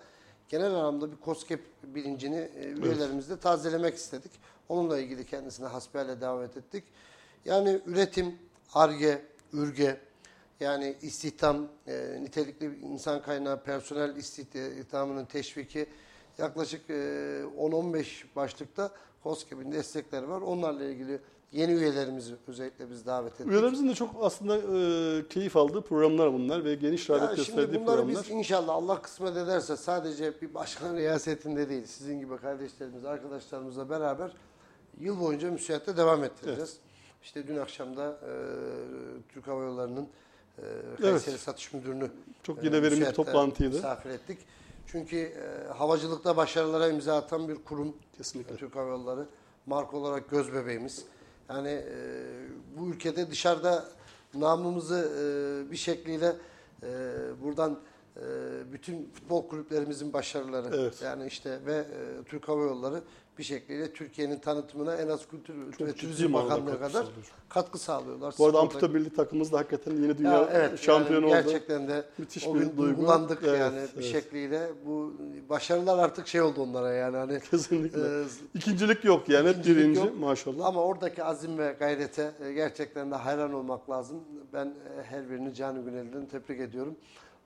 [0.48, 4.33] genel anlamda bir KOSGEB bilincini e, üyelerimizle tazelemek istedik.
[4.68, 6.85] Onunla ilgili kendisine hasbihale davet ettik.
[7.44, 8.38] Yani üretim,
[8.75, 10.00] ARGE, ÜRGE,
[10.60, 15.86] yani istihdam, e, nitelikli insan kaynağı, personel istihdamının teşviki
[16.38, 16.94] yaklaşık e,
[17.59, 18.90] 10-15 başlıkta
[19.22, 20.40] KOSGEB'in destekleri var.
[20.40, 21.20] Onlarla ilgili
[21.53, 23.46] yeni üyelerimizi özellikle biz davet ettik.
[23.46, 27.96] Üyelerimizin de çok aslında e, keyif aldığı programlar bunlar ve geniş rağbet şimdi gösterdiği bunları
[27.96, 28.24] programlar.
[28.24, 34.32] biz inşallah Allah kısmet ederse sadece bir başkan riyasetinde değil, sizin gibi kardeşlerimiz, arkadaşlarımızla beraber
[35.00, 36.76] yıl boyunca müsiyatte devam ettireceğiz.
[37.23, 38.33] İşte dün akşam da e,
[39.29, 40.09] Türk Hava Yolları'nın
[40.59, 40.62] e,
[41.03, 42.11] Kayseri Satış Müdürünü
[42.43, 43.75] Çok e, yine verimli bir toplantıydı.
[43.75, 44.39] Misafir ettik.
[44.87, 48.57] Çünkü e, havacılıkta başarılara imza atan bir kurum Kesinlikle.
[48.57, 49.27] Türk Hava Yolları.
[49.66, 51.05] Marka olarak göz bebeğimiz.
[51.49, 51.85] Yani e,
[52.79, 53.85] bu ülkede dışarıda
[54.35, 56.37] namımızı e, bir şekliyle
[56.83, 56.89] e,
[57.43, 57.79] buradan
[58.16, 58.23] e,
[58.73, 61.03] bütün futbol kulüplerimizin başarıları Evet.
[61.03, 63.01] yani işte ve e, Türk Hava Yolları
[63.39, 67.33] bir şekilde Türkiye'nin tanıtımına en az Kültür ve ciddi Turizm Bakanlığı kadar sağlıyor.
[67.49, 68.35] katkı sağlıyorlar.
[68.39, 71.51] Bu arada amputa milli takımımız da hakikaten yeni dünya ya, evet, şampiyonu yani oldu.
[71.51, 72.83] Gerçekten de Müthiş o bir gün duygu.
[72.83, 74.05] duygulandık Evet, yani bir evet.
[74.05, 74.68] şekliyle.
[74.87, 75.14] Bu
[75.49, 78.01] başarılar artık şey oldu onlara yani hani Kesinlikle.
[78.01, 78.24] e,
[78.55, 80.18] İkincilik yok yani hep birinci yok.
[80.20, 80.66] maşallah.
[80.66, 84.20] ama oradaki azim ve gayrete e, gerçekten de hayran olmak lazım.
[84.53, 86.97] Ben e, her birini canı gönülden tebrik ediyorum.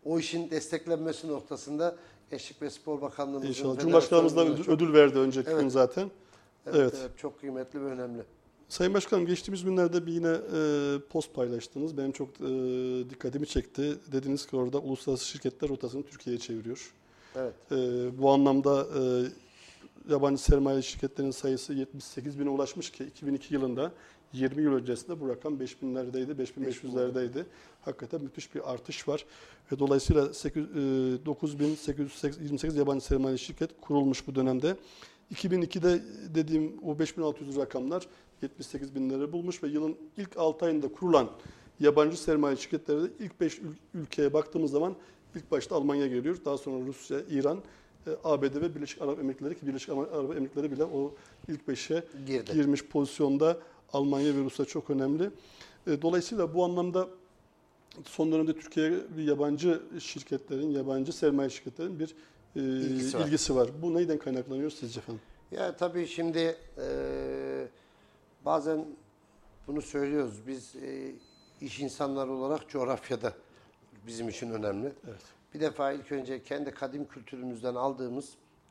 [0.04, 1.96] O işin desteklenmesi noktasında
[2.30, 3.78] Gençlik ve Spor Bakanlığımızın İnşallah.
[3.78, 5.60] Cumhurbaşkanımız da ödül, çok- ödül verdi önceki Evet.
[5.60, 6.10] gün zaten.
[6.66, 6.94] evet, evet.
[7.00, 8.22] evet, çok kıymetli ve önemli.
[8.68, 11.96] Sayın Başkanım geçtiğimiz günlerde bir yine e, post paylaştınız.
[11.96, 12.44] Benim çok e,
[13.10, 13.94] dikkatimi çekti.
[14.12, 16.92] Dediniz ki orada uluslararası şirketler rotasını Türkiye'ye çeviriyor.
[17.36, 17.54] Evet.
[17.72, 17.76] E,
[18.18, 19.02] bu anlamda e,
[20.12, 23.92] yabancı sermaye şirketlerinin sayısı 78 bine ulaşmış ki 2002 yılında
[24.32, 27.44] 20 yıl öncesinde bu rakam 5000'lerdeydi, 5500'lerdeydi.
[27.86, 29.24] Hakikaten müthiş bir artış var.
[29.72, 30.66] Ve dolayısıyla 8, e,
[31.26, 34.76] 9828 yabancı sermaye şirket kurulmuş bu dönemde.
[35.34, 36.02] 2002'de
[36.34, 38.06] dediğim o 5600 rakamlar
[38.42, 41.30] 78 binleri bulmuş ve yılın ilk 6 ayında kurulan
[41.80, 43.60] yabancı sermaye şirketleri de ilk 5
[43.94, 44.94] ülkeye baktığımız zaman
[45.34, 46.36] ilk başta Almanya geliyor.
[46.44, 47.58] Daha sonra Rusya, İran,
[48.06, 51.14] e, ABD ve Birleşik Arap Emirlikleri ki Birleşik Arap Emirlikleri bile o
[51.48, 52.52] ilk 5'e Girdi.
[52.52, 53.58] girmiş pozisyonda
[53.92, 55.30] Almanya ve Rusya çok önemli.
[55.86, 57.08] E, Dolayısıyla bu anlamda
[58.04, 62.14] son dönemde Türkiye'ye yabancı şirketlerin, yabancı sermaye şirketlerin bir
[62.56, 63.24] e, İlgisi var.
[63.26, 63.68] ilgisi var.
[63.82, 65.20] Bu neyden kaynaklanıyor sizce efendim?
[65.50, 67.68] Ya tabii şimdi eee,
[68.44, 68.86] bazen
[69.66, 70.46] bunu söylüyoruz.
[70.46, 71.12] Biz eee,
[71.60, 73.32] iş insanları olarak coğrafyada
[74.06, 74.92] bizim için önemli.
[75.08, 75.22] Evet.
[75.54, 78.28] Bir defa ilk önce kendi kadim kültürümüzden aldığımız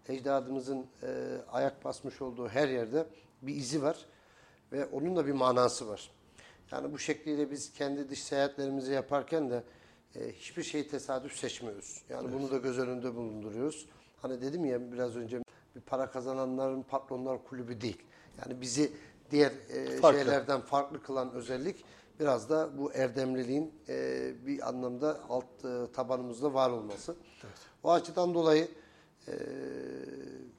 [0.08, 1.10] ecdadımızın eee,
[1.52, 3.08] ayak basmış olduğu her yerde
[3.42, 3.98] bir izi var
[4.72, 6.12] ve onun da bir manası var.
[6.72, 9.64] Yani bu şekliyle biz kendi dış seyahatlerimizi yaparken de
[10.16, 12.02] e, hiçbir şeyi tesadüf seçmiyoruz.
[12.10, 13.86] Yani bunu da göz önünde bulunduruyoruz.
[14.22, 15.42] Hani dedim ya biraz önce
[15.76, 18.02] bir para kazananların patronlar kulübü değil.
[18.46, 18.92] Yani bizi
[19.32, 20.20] diğer e, Farklı.
[20.20, 21.86] şeylerden farklı kılan özellik
[22.20, 27.16] biraz da bu erdemliliğin e, bir anlamda alt e, tabanımızda var olması.
[27.84, 28.68] O açıdan dolayı
[29.28, 29.34] e,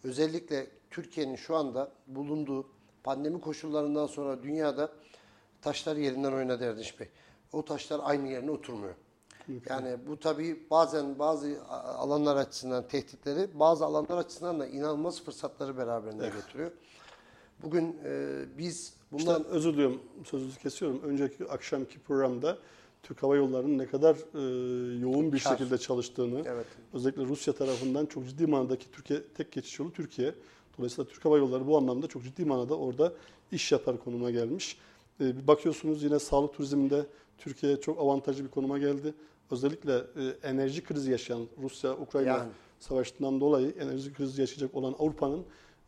[0.05, 2.69] özellikle Türkiye'nin şu anda bulunduğu
[3.05, 4.93] pandemi koşullarından sonra dünyada
[5.67, 7.09] taşlar yerinden oynadı Erdinç Bey.
[7.53, 8.95] O taşlar aynı yerine oturmuyor.
[9.69, 16.31] Yani bu tabii bazen bazı alanlar açısından tehditleri, bazı alanlar açısından da inanılmaz fırsatları beraberinde
[16.37, 16.71] getiriyor.
[17.62, 21.01] Bugün e, biz bundan İşte özür diliyorum sözünüzü kesiyorum.
[21.03, 22.59] Önceki akşamki programda
[23.03, 25.51] Türk Hava Yolları'nın ne kadar e, yoğun bir Kar.
[25.51, 26.67] şekilde çalıştığını, Evet.
[26.93, 30.35] özellikle Rusya tarafından çok ciddi manadaki Türkiye tek geçiş yolu Türkiye.
[30.79, 33.12] Dolayısıyla Türk Hava Yolları bu anlamda çok ciddi manada orada
[33.53, 34.79] iş yapar konuma gelmiş.
[35.21, 37.07] E, bir bakıyorsunuz yine sağlık turizminde
[37.39, 39.14] Türkiye çok avantajlı bir konuma geldi.
[39.51, 42.51] Özellikle e, enerji krizi yaşayan Rusya-Ukrayna Yani.
[42.81, 45.45] savaşından dolayı enerji krizi yaşayacak olan Avrupa'nın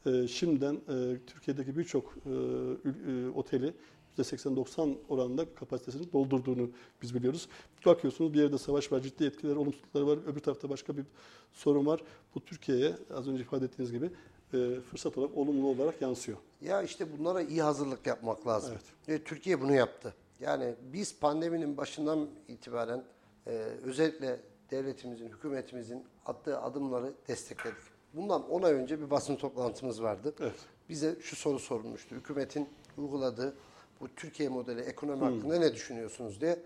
[0.06, 3.74] e, şimdiden e, Türkiye'deki birçok e, e, oteli
[4.18, 6.70] %80-90 oranında kapasitesini doldurduğunu
[7.02, 7.48] biz biliyoruz.
[7.86, 10.18] Bakıyorsunuz bir yerde savaş var, ciddi etkileri, olumsuzlukları var.
[10.26, 11.04] Öbür tarafta başka bir
[11.52, 12.00] sorun var.
[12.34, 14.10] Bu Türkiye'ye az önce ifade ettiğiniz gibi
[14.54, 16.38] e, fırsat olarak, olumlu olarak yansıyor.
[16.60, 18.72] Ya işte bunlara iyi hazırlık yapmak lazım.
[18.72, 18.84] Evet.
[19.08, 20.14] Ve Türkiye bunu yaptı.
[20.40, 23.04] Yani biz pandeminin başından itibaren
[23.46, 23.50] e,
[23.84, 24.40] özellikle
[24.70, 27.78] devletimizin, hükümetimizin attığı adımları destekledik.
[28.14, 30.34] Bundan 10 ay önce bir basın toplantımız vardı.
[30.40, 30.54] Evet.
[30.88, 32.14] Bize şu soru sorulmuştu.
[32.14, 32.68] Hükümetin
[32.98, 33.54] uyguladığı
[34.00, 36.58] bu Türkiye modeli ekonomi hakkında ne düşünüyorsunuz diye.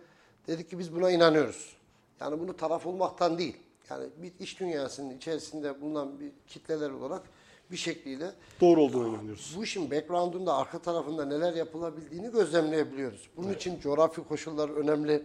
[0.47, 1.77] Dedik ki biz buna inanıyoruz.
[2.21, 3.57] Yani bunu taraf olmaktan değil.
[3.91, 7.23] Yani bir iş dünyasının içerisinde bulunan bir kitleler olarak
[7.73, 9.55] bir şekliyle Doğru olduğunu inanıyoruz.
[9.57, 13.29] bu işin background'unda arka tarafında neler yapılabildiğini gözlemleyebiliyoruz.
[13.37, 15.23] Bunun için coğrafi koşullar önemli.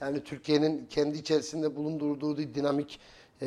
[0.00, 3.00] Yani Türkiye'nin kendi içerisinde bulundurduğu dinamik
[3.40, 3.46] e,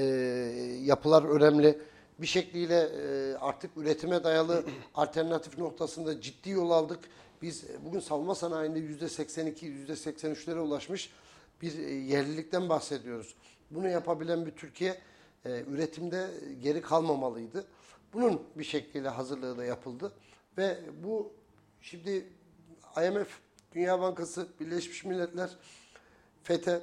[0.84, 1.80] yapılar önemli.
[2.20, 4.64] Bir şekliyle e, artık üretime dayalı
[4.95, 7.00] alternatif noktasında ciddi yol aldık.
[7.41, 11.10] Biz e, bugün savunma sanayinde %82, %83'lere ulaşmış
[11.62, 13.36] bir e, yerlilikten bahsediyoruz.
[13.72, 14.97] Bunu yapabilen bir Türkiye
[15.45, 16.28] e, üretimde
[16.64, 17.66] geri kalmamalıydı.
[18.14, 20.12] Bunun bir şekliyle hazırlığı da yapıldı
[20.57, 21.34] ve bu
[21.82, 22.28] şimdi
[22.97, 23.28] IMF,
[23.76, 25.49] Dünya Bankası, Birleşmiş Milletler,
[26.43, 26.80] FETÖ,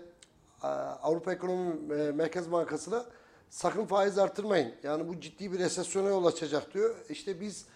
[1.03, 3.05] Avrupa Ekonomi e, Merkez Bankası'na
[3.51, 4.73] sakın faiz artırmayın.
[4.83, 6.95] Yani bu ciddi bir resesyona yol açacak diyor.
[7.11, 7.67] İşte biz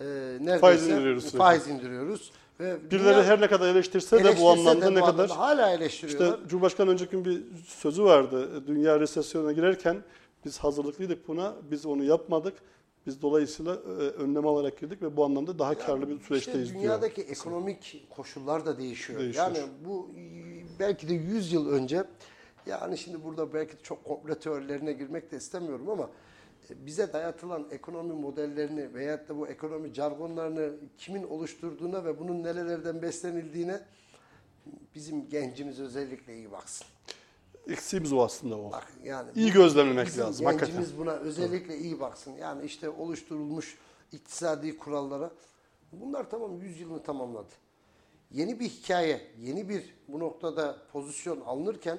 [0.00, 1.38] e, neredeyse Faiz indiriyoruz sürekli.
[1.38, 2.32] faiz indiriyoruz.
[2.60, 5.24] Ve Birileri dünya- her ne kadar eleştirse de bu eleştirse anlamda de ne bu kadar...
[5.24, 6.34] anlamda hala eleştiriyorlar.
[6.38, 8.66] İşte Cumhurbaşkanı önceki gün bir sözü vardı.
[8.66, 10.02] Dünya resesyona girerken
[10.44, 11.54] biz hazırlıklıydık buna.
[11.70, 12.54] Biz onu yapmadık.
[13.06, 16.82] Biz dolayısıyla e, önlem alarak girdik ve bu anlamda daha karlı bir süreçteyiz İşte diyor.
[16.84, 19.20] dünyadaki ekonomik koşullar da değişiyor.
[19.20, 19.46] Değişiyor.
[19.46, 20.10] Yani bu
[20.78, 22.04] belki de 100 yıl önce
[22.66, 26.10] Yani şimdi burada belki çok komple teorilerine girmek de istemiyorum ama
[26.70, 33.02] e, bize dayatılan ekonomi modellerini veyahut da bu ekonomi jargonlarını kimin oluşturduğuna ve bunun nerelerden
[33.02, 33.80] beslenildiğine
[34.94, 36.86] bizim gencimiz özellikle iyi baksın.
[37.68, 38.72] Eksiğimiz o aslında o.
[38.72, 40.98] Bak yani İyi gözlemlemek lazım gencimiz hakikaten.
[40.98, 42.32] buna özellikle iyi baksın.
[42.40, 43.78] Yani işte oluşturulmuş
[44.12, 45.30] iktisadi kurallara
[45.92, 47.48] bunlar tamam 100 yılını tamamladı.
[48.30, 51.98] Yeni bir hikaye, yeni bir bu noktada pozisyon alınırken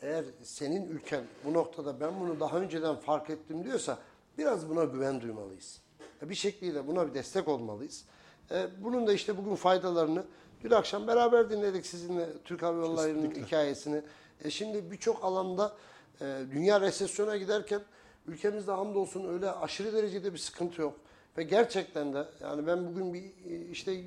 [0.00, 3.98] eğer senin ülken bu noktada ben bunu daha önceden fark ettim diyorsa
[4.38, 5.80] biraz buna güven duymalıyız.
[6.22, 8.04] Bir şekliyle buna bir destek olmalıyız.
[8.50, 10.24] E, Bunun da işte bugün faydalarını
[10.64, 14.02] dün akşam beraber dinledik sizinle Türk Hava Yolları'nın hikayesini.
[14.44, 15.76] E şimdi birçok alanda
[16.20, 17.80] e, dünya resesyona giderken
[18.26, 20.96] ülkemizde hamdolsun öyle aşırı derecede bir sıkıntı yok.
[21.38, 24.04] Ve gerçekten de yani ben bugün bir e, işte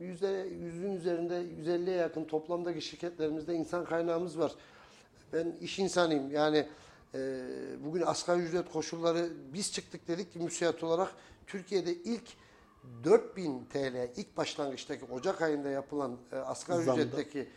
[0.00, 0.28] yüzde
[0.60, 4.52] yüzün üzerinde 150'ye yakın toplamdaki şirketlerimizde insan kaynağımız var.
[5.32, 6.30] Ben iş insanıyım.
[6.30, 6.66] Yani
[7.14, 7.40] e,
[7.84, 11.14] bugün asgari ücret koşulları biz çıktık dedik ki müsait olarak
[11.46, 12.28] Türkiye'de ilk
[13.04, 17.02] 4000 TL ilk başlangıçtaki Ocak ayında yapılan e, asgari Zamda.
[17.02, 17.48] ücretteki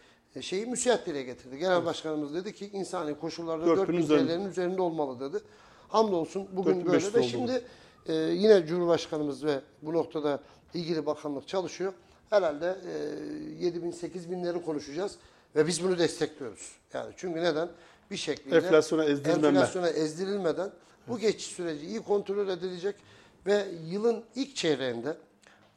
[0.42, 1.58] şeyi müsait dile getirdi.
[1.58, 4.38] Genel Başkanımız dedi ki insani koşullarda 4000 4000 üzerinde.
[4.38, 5.44] TL'nin üzerinde olmalı dedi.
[5.90, 7.62] Hamdolsun bugün 4500 böyle ve şimdi
[8.06, 10.40] e, yine Cumhurbaşkanımız ve bu noktada
[10.74, 11.94] ilgili bakanlık çalışıyor.
[12.30, 12.78] Herhalde
[13.62, 15.16] e, 7 bin 8 binleri konuşacağız
[15.56, 16.72] ve biz bunu destekliyoruz.
[16.94, 17.70] Yani çünkü neden?
[18.12, 19.48] Bir şekilde Enflasyona ezdirilmeme.
[19.48, 20.72] enflasyona ezdirilmeden
[21.08, 22.96] bu geçiş süreci iyi kontrol edilecek
[23.46, 25.18] ve yılın ilk çeyreğinde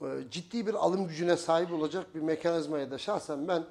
[0.02, 3.64] e, ciddi bir alım gücüne sahip olacak bir mekanizmayı da şahsen ben e,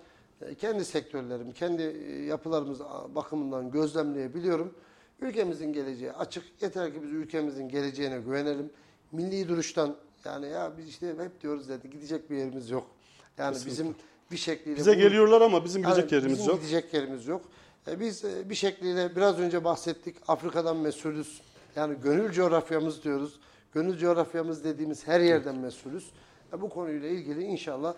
[0.58, 2.80] kendi sektörlerim, kendi e, yapılarımız
[3.16, 4.74] bakımından gözlemleyebiliyorum.
[5.22, 6.44] Ülkemizin geleceği açık.
[6.62, 8.70] Yeter ki biz ülkemizin geleceğine güvenelim.
[9.12, 12.88] Milli duruştan yani ya biz işte hep diyoruz dedi gidecek bir yerimiz yok.
[13.38, 13.96] Yani bizim
[14.32, 16.62] bir şekliyle Bize bu- geliyorlar ama bizim gidecek yani yerimiz bizim yok.
[16.62, 17.42] gidecek yerimiz yok.
[17.88, 21.42] E, biz e, bir şekliyle biraz önce bahsettik Afrika'dan mesulüz.
[21.76, 23.40] Yani gönül coğrafyamız diyoruz.
[23.74, 26.12] Gönül coğrafyamız dediğimiz her yerden mesulüz.
[26.54, 27.94] E, bu konuyla ilgili inşallah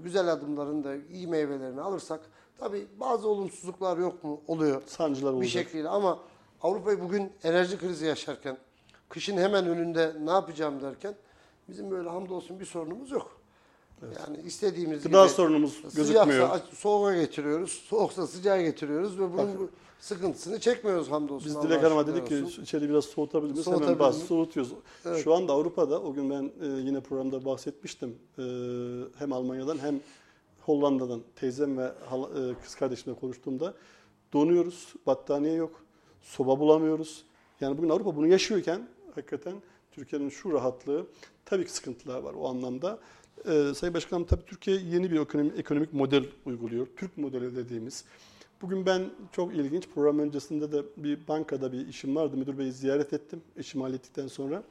[0.00, 2.20] güzel adımların da iyi meyvelerini alırsak
[2.58, 4.40] tabii bazı olumsuzluklar yok mu?
[4.48, 4.82] Oluyor.
[4.86, 5.52] Sancılar Bir olacak.
[5.52, 6.18] şekliyle ama
[6.62, 8.58] Avrupa'yı bugün enerji krizi yaşarken
[9.08, 11.14] kışın hemen önünde ne yapacağım derken
[11.68, 13.40] bizim böyle hamdolsun bir sorunumuz yok.
[14.02, 16.60] Yani istediğimiz Gıda gibi sorunumuz Sıcaksa gözükmüyor.
[16.72, 19.70] soğuğa getiriyoruz, soğuksa sıcağa getiriyoruz ve bunun bu
[20.04, 21.48] sıkıntısını çekmiyoruz hamdolsun.
[21.48, 22.62] Biz Dilek Hanım'a dedik ki olsun.
[22.62, 23.66] içeri biraz soğutabilir miyiz?
[23.66, 24.72] Hemen bas, soğutuyoruz.
[25.04, 25.24] Evet.
[25.24, 28.18] Şu anda Avrupa'da, o gün ben e, yine programda bahsetmiştim.
[28.38, 28.42] E,
[29.18, 30.00] hem Almanya'dan hem
[30.60, 33.74] Hollanda'dan teyzem ve hala- e, kız kardeşimle konuştuğumda
[34.32, 35.84] donuyoruz, battaniye yok,
[36.22, 37.24] soba bulamıyoruz.
[37.60, 39.54] Yani bugün Avrupa bunu yaşıyorken hakikaten
[39.92, 41.06] Türkiye'nin şu rahatlığı
[41.44, 42.98] tabii ki sıkıntılar var o anlamda.
[43.48, 46.86] E, Sayın Başkanım tabii Türkiye yeni bir ekonomi, ekonomik model uyguluyor.
[46.96, 48.04] Türk modeli dediğimiz.
[48.64, 52.36] Bugün ben çok ilginç program öncesinde de bir bankada bir işim vardı.
[52.36, 54.62] Müdür beyi ziyaret ettim işimi hallettikten sonra.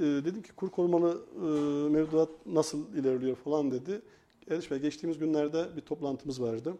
[0.00, 1.46] Ee, dedim ki kur korumalı e,
[1.88, 4.02] mevduat nasıl ilerliyor falan dedi.
[4.50, 6.74] Eriş Bey geçtiğimiz günlerde bir toplantımız vardı.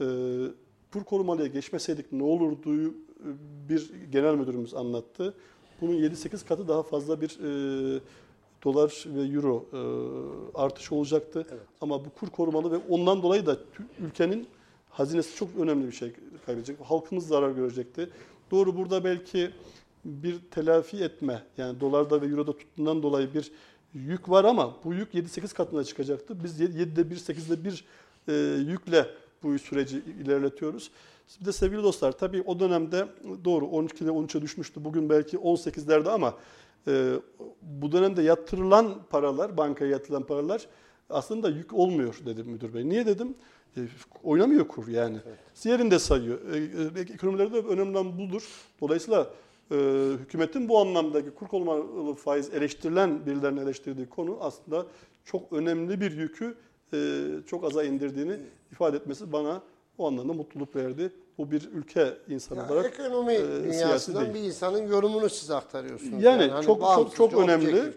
[0.00, 0.04] Ee,
[0.92, 2.94] kur korumalıya geçmeseydik ne olurdu
[3.68, 5.34] bir genel müdürümüz anlattı.
[5.80, 8.00] Bunun 7-8 katı daha fazla bir e,
[8.64, 9.78] dolar ve euro e,
[10.58, 11.46] artış olacaktı.
[11.50, 11.66] Evet.
[11.80, 13.56] Ama bu kur korumalı ve ondan dolayı da
[14.00, 14.48] ülkenin
[14.96, 16.12] hazinesi çok önemli bir şey
[16.46, 16.76] kaybedecek.
[16.84, 18.10] Halkımız zarar görecekti.
[18.50, 19.50] Doğru burada belki
[20.04, 23.52] bir telafi etme yani dolarda ve euroda tuttuğundan dolayı bir
[23.94, 26.44] yük var ama bu yük 7-8 katına çıkacaktı.
[26.44, 27.84] Biz 7'de 1, 8'de 1
[28.28, 28.32] e,
[28.70, 29.06] yükle
[29.42, 30.90] bu süreci ilerletiyoruz.
[31.40, 33.06] Bir de sevgili dostlar tabii o dönemde
[33.44, 34.84] doğru 12'de 13'e düşmüştü.
[34.84, 36.34] Bugün belki 18'lerde ama
[36.88, 37.14] e,
[37.62, 40.66] bu dönemde yatırılan paralar, bankaya yatırılan paralar
[41.10, 42.88] aslında yük olmuyor dedi müdür bey.
[42.88, 43.34] Niye dedim?
[43.76, 43.80] E,
[44.22, 45.18] oynamıyor kur yani.
[45.64, 46.38] Yerinde sayıyor.
[46.54, 46.58] E,
[47.00, 48.48] e, ekonomilerde önemli olan budur.
[48.80, 49.30] Dolayısıyla
[49.70, 49.76] e,
[50.20, 54.86] hükümetin bu anlamdaki kur korumalı faiz eleştirilen birilerinin eleştirdiği konu aslında
[55.24, 56.54] çok önemli bir yükü
[56.92, 58.36] e, çok aza indirdiğini
[58.72, 59.62] ifade etmesi bana
[59.98, 61.12] o anlamda mutluluk verdi.
[61.38, 64.34] Bu bir ülke insanı Ya olarak ekonomi e, dünyasından değil.
[64.34, 66.22] bir insanın yorumunu siz aktarıyorsunuz.
[66.22, 67.92] Yani hani çok çok çok önemli.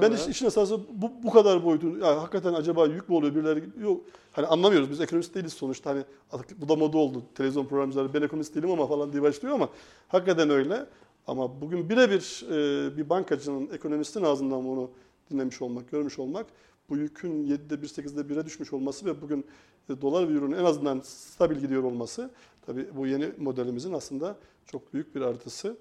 [0.00, 1.98] Ben iş, işin esası bu, bu kadar boyutu.
[1.98, 4.00] Ya hakikaten acaba yük mü oluyor birileri yok.
[4.32, 4.90] Hani anlamıyoruz.
[4.90, 5.90] Biz ekonomist değiliz sonuçta.
[5.90, 7.22] Hani artık bu da moda oldu.
[7.34, 9.68] Televizyon programcıları ben ekonomist değilim ama falan diye başlıyor ama
[10.08, 10.86] hakikaten öyle.
[11.26, 14.90] Ama bugün birebir e, bir bankacının, ekonomistin ağzından bunu
[15.30, 16.46] dinlemiş olmak, görmüş olmak
[16.90, 19.44] bu yükün 7'de 1, 8'de 1'e düşmüş olması ve bugün
[19.90, 22.30] e, dolar ve euronun en azından stabil gidiyor olması
[22.66, 24.36] tabii bu yeni modelimizin aslında
[24.66, 25.76] çok büyük bir artısı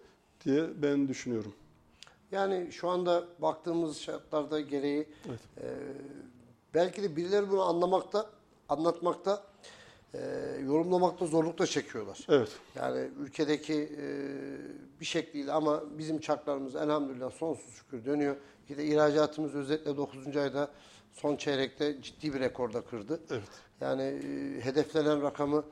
[0.46, 1.54] diye ben düşünüyorum.
[2.32, 5.40] Yani şu anda baktığımız şartlarda gereği Evet.
[5.62, 5.68] e,
[6.74, 8.30] belki de birileri bunu anlamakta,
[8.70, 9.44] anlatmakta
[10.14, 10.20] e,
[10.66, 12.26] yorumlamakta zorluk da çekiyorlar.
[12.30, 12.50] Evet.
[12.76, 14.08] Yani ülkedeki e,
[15.00, 18.36] bir şekliyle ama bizim çarklarımız elhamdülillah sonsuz şükür dönüyor.
[18.70, 20.38] Bir de ihracatımız özellikle 9.
[20.38, 20.72] ayda
[21.14, 23.20] son çeyrekte ciddi bir rekorda kırdı.
[23.32, 23.44] Evet.
[23.82, 25.64] Yani e, hedeflenen rakamı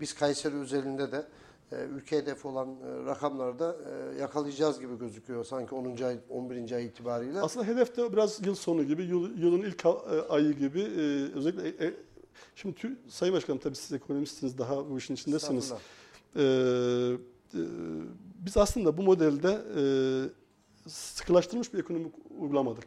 [0.00, 1.26] biz Kayseri özelinde de
[1.72, 3.76] e, ülke hedefi olan e, rakamlarda
[4.14, 6.02] e, yakalayacağız gibi gözüküyor sanki 10.
[6.02, 6.72] ay 11.
[6.72, 7.40] ay itibariyle.
[7.40, 9.84] Aslında hedef de biraz yıl sonu gibi, yıl, yılın ilk
[10.28, 10.82] ayı gibi.
[11.34, 11.94] özellikle e,
[12.54, 15.72] şimdi Tü- Sayın Başkanım tabii siz ekonomistsiniz, daha bu işin içindesiniz.
[16.36, 17.60] Ee, e,
[18.46, 19.82] biz aslında bu modelde e,
[20.88, 22.84] sıkılaştırılmış bir ekonomi uygulamadık.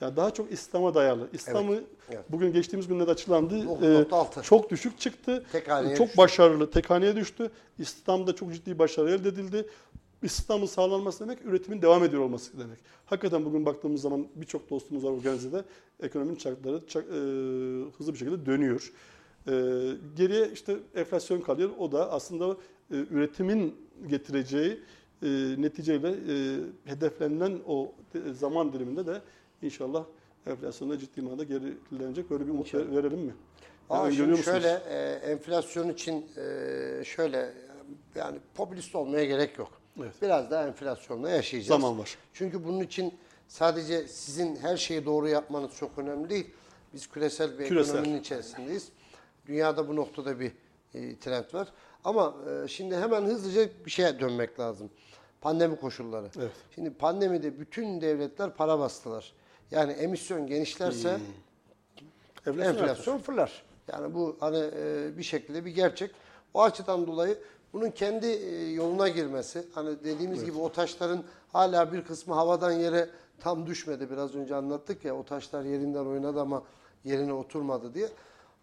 [0.00, 1.28] Yani daha çok İslam'a dayalı.
[1.32, 1.80] İslam'ı
[2.10, 2.24] evet.
[2.28, 3.54] bugün geçtiğimiz günlerde açıklandı.
[3.54, 4.42] 9.6.
[4.42, 5.44] çok düşük çıktı.
[5.52, 6.18] Tek haneye çok düştü.
[6.18, 6.70] başarılı.
[6.70, 7.50] Tek haneye düştü.
[7.78, 9.66] İslam'da çok ciddi başarı elde edildi.
[10.22, 12.78] İslam'ın sağlanması demek üretimin devam ediyor olması demek.
[13.06, 15.64] Hakikaten bugün baktığımız zaman birçok dostumuz var organizede.
[16.02, 17.18] Ekonominin çarkları çak- e,
[17.98, 18.92] hızlı bir şekilde dönüyor.
[19.48, 19.52] E,
[20.16, 21.70] geriye işte enflasyon kalıyor.
[21.78, 22.56] O da aslında
[22.90, 23.74] e, üretimin
[24.08, 24.80] getireceği
[25.22, 25.28] e,
[25.58, 29.20] neticeyle e, hedeflenilen o de- zaman diliminde de
[29.62, 30.04] inşallah
[30.46, 32.30] enflasyonda ciddi manada gerilenecek.
[32.30, 33.34] Böyle bir umut ver- verelim mi?
[33.90, 37.52] Aa, şimdi şöyle e, enflasyon için e, şöyle
[38.14, 39.70] yani popülist olmaya gerek yok.
[40.00, 40.12] Evet.
[40.22, 41.80] Biraz daha enflasyonla yaşayacağız.
[41.80, 42.18] Zaman var.
[42.32, 43.14] Çünkü bunun için
[43.48, 46.50] sadece sizin her şeyi doğru yapmanız çok önemli değil.
[46.94, 47.94] Biz küresel bir Küresel.
[47.94, 48.88] ekonominin içerisindeyiz.
[49.46, 50.52] Dünyada bu noktada bir
[50.94, 51.68] e, trend var.
[52.04, 52.34] Ama
[52.64, 54.90] e, şimdi hemen hızlıca bir şeye dönmek lazım.
[55.40, 56.26] Pandemi koşulları.
[56.38, 56.50] Evet.
[56.74, 59.32] Şimdi pandemide bütün devletler para bastılar.
[59.70, 61.18] Yani emisyon genişlerse
[62.46, 62.88] Enflasyon artar.
[62.88, 63.62] enflasyon fırlar.
[63.92, 66.10] Yani bu hani e, bir şekilde bir gerçek.
[66.54, 67.38] O açıdan dolayı
[67.72, 73.08] bunun kendi e, yoluna girmesi, hani dediğimiz gibi o taşların hala bir kısmı havadan yere
[73.40, 74.10] tam düşmedi.
[74.10, 76.62] Biraz önce anlattık ya o taşlar yerinden oynadı ama
[77.04, 78.06] yerine oturmadı diye.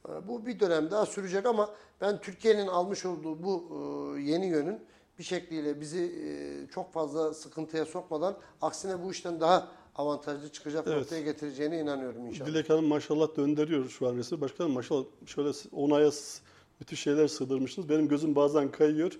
[0.09, 1.69] E, Bu bir dönem daha sürecek ama
[2.01, 3.63] ben Türkiye'nin almış olduğu bu
[4.17, 4.79] e, yeni yönün
[5.19, 6.11] bir şekliyle bizi
[6.71, 10.97] çok fazla sıkıntıya sokmadan aksine bu işten daha avantajlı çıkacak Evet.
[10.97, 12.49] noktaya getireceğine inanıyorum inşallah.
[12.49, 14.41] Dilek Hanım maşallah döndürüyor şu an resmi.
[14.41, 16.41] Başkanım maşallah şöyle 10 aya s-
[16.79, 17.89] müthiş şeyler sığdırmışsınız.
[17.89, 19.11] Benim gözüm bazen kayıyor.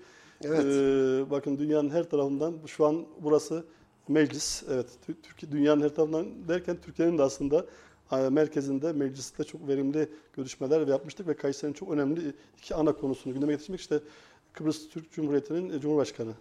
[0.44, 0.66] Evet.
[0.66, 3.64] Ee, bakın dünyanın her tarafından şu an burası
[4.08, 4.64] meclis.
[4.72, 7.66] Evet Tü- Türkiye dünyanın her tarafından derken Türkiye'nin de aslında
[8.12, 13.54] e, merkezinde mecliste çok verimli görüşmeler yapmıştık ve Kayseri'nin çok önemli iki ana konusunu gündeme
[13.54, 14.00] getirmek işte
[14.54, 16.32] Kıbrıs Türk Cumhuriyeti'nin Cumhurbaşkanı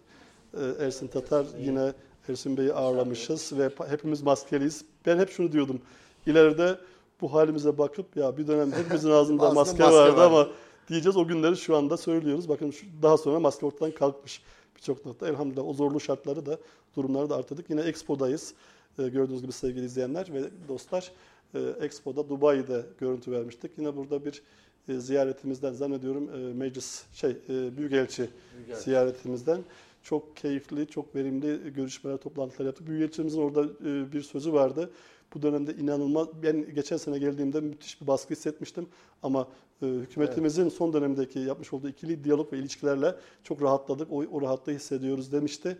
[0.54, 1.92] e, Ersin Tatar yine
[2.28, 4.84] Ersin Bey'i ağırlamışız ve hepimiz maskeliyiz.
[5.06, 5.80] Ben hep şunu diyordum.
[6.26, 6.78] İleride
[7.20, 10.22] bu halimize bakıp ya bir dönem hepimizin ağzında maske, maske vardı vardı.
[10.22, 10.48] ama
[10.88, 12.48] diyeceğiz o günleri şu anda söylüyoruz.
[12.48, 14.42] Bakın şu, daha sonra maske ortadan kalkmış
[14.76, 15.28] birçok nokta.
[15.28, 16.58] Elhamdülillah o zorlu şartları da
[16.96, 17.70] durumları da artırdık.
[17.70, 18.54] Yine Expo'dayız.
[18.98, 21.12] Ee, gördüğünüz gibi sevgili izleyenler ve dostlar.
[21.54, 23.72] E, Expo'da Dubai'de görüntü vermiştik.
[23.78, 24.42] Yine burada bir
[24.88, 28.30] e, ziyaretimizden zannediyorum e, meclis şey e, büyükelçi
[28.74, 29.58] ziyaretimizden
[30.02, 32.86] çok keyifli, çok verimli görüşmeler, toplantılar yaptık.
[32.86, 34.90] Büyükelçimizin orada e, bir sözü vardı.
[35.34, 38.86] Bu dönemde inanılmaz, ben geçen sene geldiğimde müthiş bir baskı hissetmiştim.
[39.22, 39.48] Ama
[39.82, 44.12] e, hükümetimizin son dönemdeki yapmış olduğu ikili diyalog ve ilişkilerle çok rahatladık.
[44.12, 45.78] O, o rahatlığı hissediyoruz demişti.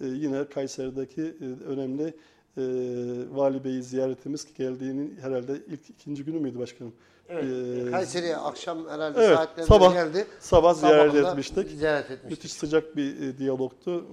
[0.00, 1.22] E, yine Kayseri'deki
[1.66, 2.14] önemli
[2.60, 6.92] e, Vali Bey'i ziyaretimiz geldiğinin herhalde ilk ikinci günü müydü başkanım?
[7.28, 10.26] E, Kayseri'ye akşam herhalde Evet, saatlerinde sabah- geldi.
[10.40, 11.70] sabah ziyaret etmiştik.
[11.70, 12.30] Ziyaret etmiştik.
[12.30, 13.90] Müthiş sıcak bir e, diyalogtu.
[13.90, 14.04] E,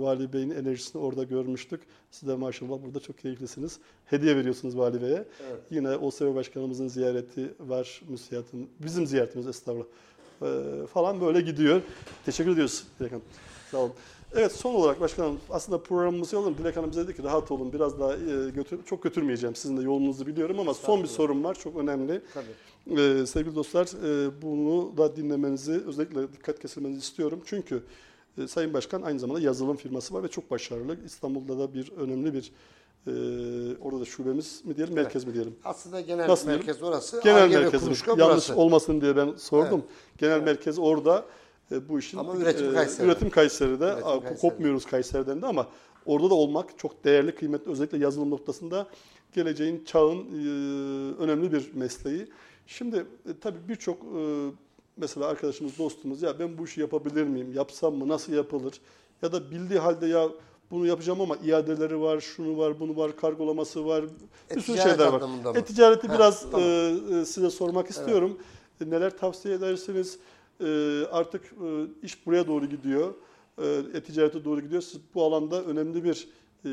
[0.00, 1.80] Vali Bey'in enerjisini orada görmüştük.
[2.10, 3.78] Siz de maşallah burada çok keyiflisiniz.
[4.04, 5.12] Hediye veriyorsunuz Vali Bey'e.
[5.14, 5.60] Evet.
[5.70, 9.86] Yine OSEV Başkanımızın ziyareti var, müsiatın, bizim ziyaretimiz estağfurullah
[10.42, 11.82] E, falan böyle gidiyor.
[12.24, 13.24] Teşekkür ediyoruz Dilek Hanım.
[13.70, 13.92] Sağ olun.
[14.34, 16.58] Evet son olarak başkanım aslında programımızı alalım.
[16.58, 19.82] Dilek Hanım bize dedi ki rahat olun biraz daha e, götür, çok götürmeyeceğim sizin de
[19.82, 22.20] yolunuzu biliyorum ama son bir sorum var çok önemli.
[22.34, 23.00] Tabii.
[23.00, 27.42] Ee, sevgili dostlar, e, bunu da dinlemenizi, özellikle dikkat kesilmenizi istiyorum.
[27.44, 27.82] Çünkü
[28.38, 31.04] e, Sayın Başkan aynı zamanda yazılım firması var ve çok başarılı.
[31.04, 32.52] İstanbul'da da bir önemli bir,
[33.06, 33.10] e,
[33.80, 35.56] orada da şubemiz mi diyelim, merkez mi diyelim?
[35.64, 37.20] Aslında genel Nasıl merkez orası.
[37.24, 38.56] Genel Ar-Ge ve merkez, Kuluçka yanlış burası.
[38.56, 39.84] olmasın diye ben sordum.
[40.18, 41.24] Genel merkez orada.
[41.72, 43.06] E, bu işin Ama üretim e, Kayseri'de.
[43.06, 43.84] üretim Kayseri'de.
[43.84, 44.40] Üretim Kayseri'de.
[44.40, 45.66] Kopmuyoruz Kayseri'den de ama
[46.06, 47.70] orada da olmak çok değerli, kıymetli.
[47.70, 48.86] Özellikle yazılım noktasında
[49.32, 50.48] geleceğin, çağın e,
[51.18, 52.26] önemli bir mesleği.
[52.66, 54.50] Şimdi e, tabii birçok e,
[54.96, 58.80] mesela arkadaşımız, dostumuz ya ben bu işi yapabilir miyim, yapsam mı, nasıl yapılır?
[59.22, 60.28] Ya da bildiği halde ya
[60.70, 64.04] bunu yapacağım ama iadeleri var, şunu var, bunu var, kargolaması var,
[64.54, 65.56] bir sürü E-ticaret şeyler var.
[65.56, 66.60] E-ticareti biraz tamam.
[66.68, 68.38] e, e, size sormak istiyorum.
[68.80, 70.18] E, Neler tavsiye edersiniz?
[70.60, 70.66] E,
[71.10, 73.14] artık e, iş buraya doğru gidiyor.
[73.58, 74.82] E, e-ticarete doğru gidiyor.
[74.82, 76.28] Siz bu alanda önemli bir
[76.64, 76.70] e,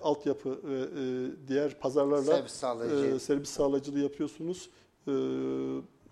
[0.00, 3.14] altyapı ve e, diğer pazarlarla Servis sağlayıcı.
[3.14, 4.70] e, servis sağlayıcılığı yapıyorsunuz.
[5.08, 5.12] E,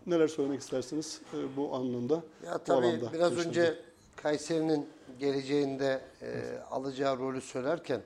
[0.07, 2.15] Neler söylemek istersiniz e, bu anlamda?
[2.47, 3.75] Ya bu tabii alanda biraz önce
[4.17, 4.87] Kayseri'nin
[5.19, 8.01] geleceğinde e, alacağı rolü söylerken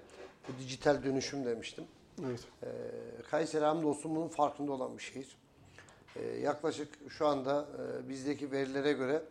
[0.49, 1.85] bu dijital dönüşüm demiştim.
[2.27, 2.41] Evet.
[2.63, 2.69] E,
[3.31, 5.37] Kayseri hamdolsun bunun farkında olan bir şehir.
[6.17, 9.23] E, yaklaşık şu anda e, bizdeki verilere göre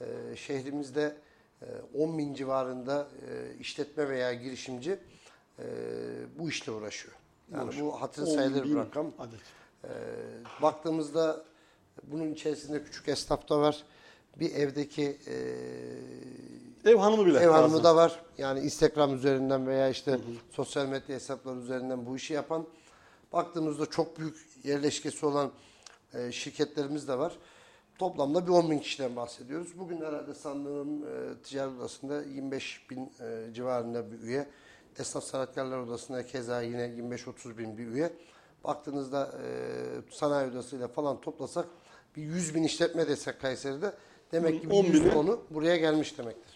[0.00, 1.16] e, şehrimizde
[1.62, 4.98] e, 10 bin civarında e, işletme veya girişimci
[5.58, 5.64] e,
[6.38, 7.14] bu işle uğraşıyor.
[7.52, 9.12] Yani bu hatır 10 sayılır bir rakam.
[9.18, 9.40] Adet.
[9.84, 9.88] Ee,
[10.62, 11.44] baktığımızda
[12.02, 13.84] bunun içerisinde küçük esnaf da var.
[14.36, 15.36] Bir evdeki e,
[16.84, 17.38] Ev hanımı bile.
[17.38, 17.84] ev hanımı bazen.
[17.84, 18.20] da var.
[18.38, 20.18] Yani Instagram üzerinden veya işte
[20.50, 22.66] sosyal medya hesapları üzerinden bu işi yapan.
[23.32, 25.50] Baktığımızda çok büyük yerleşkesi olan
[26.14, 27.32] e, şirketlerimiz de var.
[27.98, 29.78] Toplamda bir 10 bin kişiden bahsediyoruz.
[29.78, 34.48] Bugün herhalde sandığım e, ticaret odasında 25 bin e, civarında bir üye.
[34.98, 38.12] Esnaf Sanatkarlar Odası'nda keza yine 25-30 bin bir üye.
[38.64, 39.48] Baktığınızda e,
[40.10, 41.66] sanayi odasıyla falan toplasak
[42.16, 43.92] bir 100 bin işletme desek Kayseri'de
[44.32, 46.51] demek ki bir 10 100 bini- konu buraya gelmiş demektir.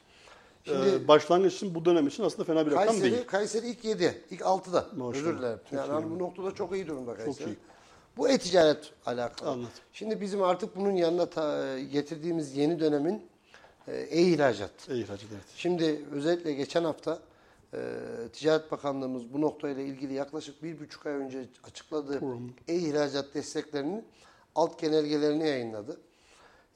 [0.67, 3.25] Şimdi Ee, başlangıç için bu dönem için aslında fena bir rakam Kayseri, değil.
[3.27, 4.87] Kayseri ilk 7, ilk 6'da.
[4.97, 5.11] Maşallah.
[5.15, 5.59] Özür dilerim.
[5.71, 6.11] Çok Yani iyi.
[6.11, 7.51] bu noktada çok iyi durumda Kayseri.
[7.51, 7.57] iyi.
[8.17, 9.51] Bu e-ticaret alakalı.
[9.51, 9.71] Anladım.
[9.93, 13.23] Şimdi bizim artık bunun yanına ta- getirdiğimiz yeni dönemin
[13.89, 14.89] e, e-ihracat.
[14.89, 15.45] Hacı evet.
[15.57, 17.19] Şimdi özellikle geçen hafta
[17.75, 17.79] e,
[18.33, 22.21] Ticaret Bakanlığımız bu noktayla ilgili yaklaşık bir buçuk ay önce açıkladığı
[22.69, 24.05] e-ihracat desteklerinin
[24.55, 26.01] alt genelgelerini yayınladı.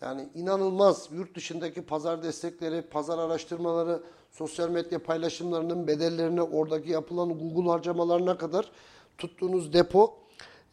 [0.01, 7.70] Yani inanılmaz yurt dışındaki pazar destekleri, pazar araştırmaları, sosyal medya paylaşımlarının bedellerine, oradaki yapılan Google
[7.70, 8.70] harcamalarına kadar
[9.18, 10.16] tuttuğunuz depo,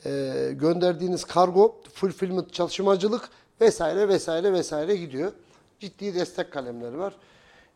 [0.05, 0.09] e,
[0.53, 3.29] gönderdiğiniz kargo, fulfillment çalışmacılık
[3.61, 5.31] vesaire vesaire vesaire gidiyor.
[5.79, 7.15] Ciddi destek kalemleri var.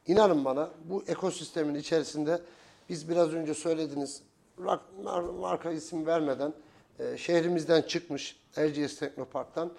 [0.07, 2.41] İnanın bana bu ekosistemin içerisinde
[2.89, 3.51] biz biraz önce
[5.03, 6.53] mar- marka isim vermeden
[6.99, 9.71] e, şehrimizden çıkmış Erciyes Teknopark'tan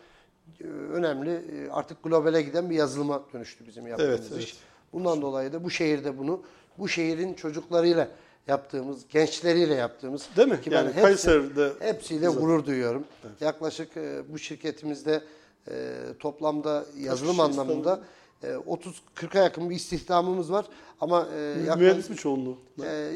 [0.92, 4.42] önemli e, artık globale giden bir yazılıma dönüştü bizim yaptığımız Evet, evet.
[4.44, 4.56] iş.
[4.92, 6.42] Bundan dolayı da bu şehirde bunu
[6.78, 8.08] bu şehrin çocuklarıyla
[8.46, 10.60] yaptığımız, gençleriyle yaptığımız Değil mi?
[10.60, 12.40] ki Yani ben hepsi- Kayseri'de hepsiyle güzel.
[12.40, 13.04] gurur duyuyorum.
[13.40, 15.22] Yaklaşık e, bu şirketimizde
[15.70, 18.00] e, toplamda yazılım kişi anlamında
[18.42, 20.66] e, 30-40'a yakın bir istihdamımız var
[21.00, 22.58] ama e, yaklaşık- mühendis mi çoğunluğu?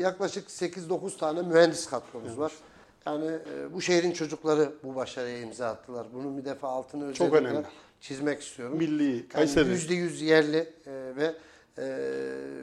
[0.01, 2.53] yaklaşık 8-9 tane mühendis kadromuz var.
[3.07, 6.07] Yani e, bu şehrin çocukları bu başarıya imza attılar.
[6.14, 7.66] Bunun bir defa altını Çok özellikle önemli.
[8.00, 8.78] çizmek istiyorum.
[8.78, 9.68] Milli, Kayseri.
[9.68, 11.34] Yani %100 yerli e, ve
[11.78, 11.84] e,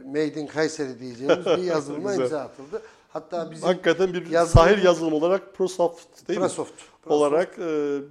[0.08, 2.82] Made in Kayseri diyeceğimiz bir yazılıma imza atıldı.
[3.10, 6.44] Hatta bizim Hakikaten bir yazılım- sahil yazılım olarak ProSoft değil mi?
[6.46, 6.72] Prosoft.
[6.72, 7.08] Prosoft.
[7.08, 7.64] Olarak e,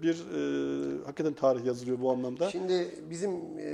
[0.02, 2.50] bir e, hakikaten tarih yazılıyor bu anlamda.
[2.50, 3.70] Şimdi bizim e,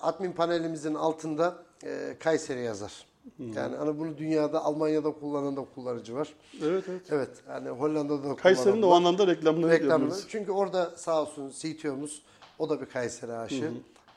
[0.00, 3.06] admin panelimizin altında e, Kayseri yazar.
[3.38, 6.34] Yani hani bunu dünyada Almanya'da kullanan da kullanıcı var.
[6.62, 7.02] Evet evet.
[7.10, 10.02] Evet yani Hollanda'da da Kayseri'nin de o anlamda reklamını reklamını.
[10.02, 10.26] yapıyoruz.
[10.28, 12.22] Çünkü orada sağ olsun CTO'muz
[12.58, 13.72] o da bir Kayseri aşığı.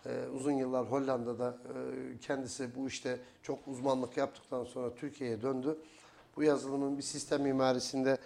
[0.06, 5.78] Ee, uzun yıllar Hollanda'da e, kendisi bu işte çok uzmanlık yaptıktan sonra Türkiye'ye döndü.
[6.36, 8.18] Bu yazılımın bir sistem mimarisinde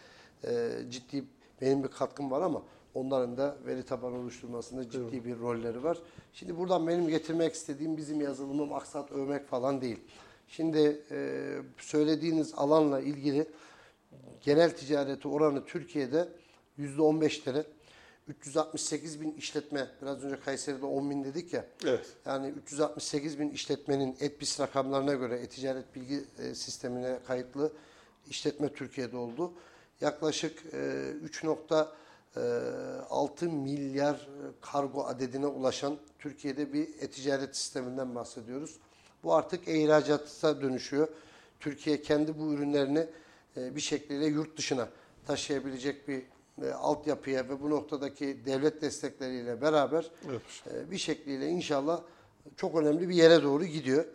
[0.43, 1.23] e, ciddi
[1.61, 2.61] benim bir katkım var ama
[2.93, 5.97] onların da veri tabanı oluşturmasında ciddi bir rolleri var.
[6.33, 9.99] Şimdi buradan benim getirmek istediğim bizim yazılımı maksat övmek falan değil.
[10.49, 11.41] Şimdi e,
[11.77, 13.47] söylediğiniz alanla ilgili
[14.41, 16.29] genel ticareti oranı Türkiye'de
[16.79, 17.63] %15'lere.
[18.27, 21.65] 368 bin işletme, biraz önce Kayseri'de 10 bin dedik ya.
[21.85, 22.05] Evet.
[22.25, 27.71] Yani 368 bin işletmenin ETBİS rakamlarına göre e-ticaret bilgi e, sistemine kayıtlı
[28.29, 29.53] işletme Türkiye'de oldu.
[30.01, 30.77] Yaklaşık e,
[32.35, 34.19] 3.6 milyar e,
[34.61, 38.79] kargo adedine ulaşan Türkiye'de bir e-ticaret sisteminden bahsediyoruz.
[39.23, 41.07] Bu artık e-ihracata dönüşüyor.
[41.59, 43.07] Türkiye kendi bu ürünlerini
[43.57, 44.89] e, bir şekilde yurt dışına
[45.27, 46.23] taşıyabilecek bir
[46.61, 50.41] e, altyapıya ve bu noktadaki devlet destekleriyle beraber Evet.
[50.73, 52.01] e, bir şekliyle inşallah
[52.57, 54.05] çok önemli bir yere doğru gidiyor.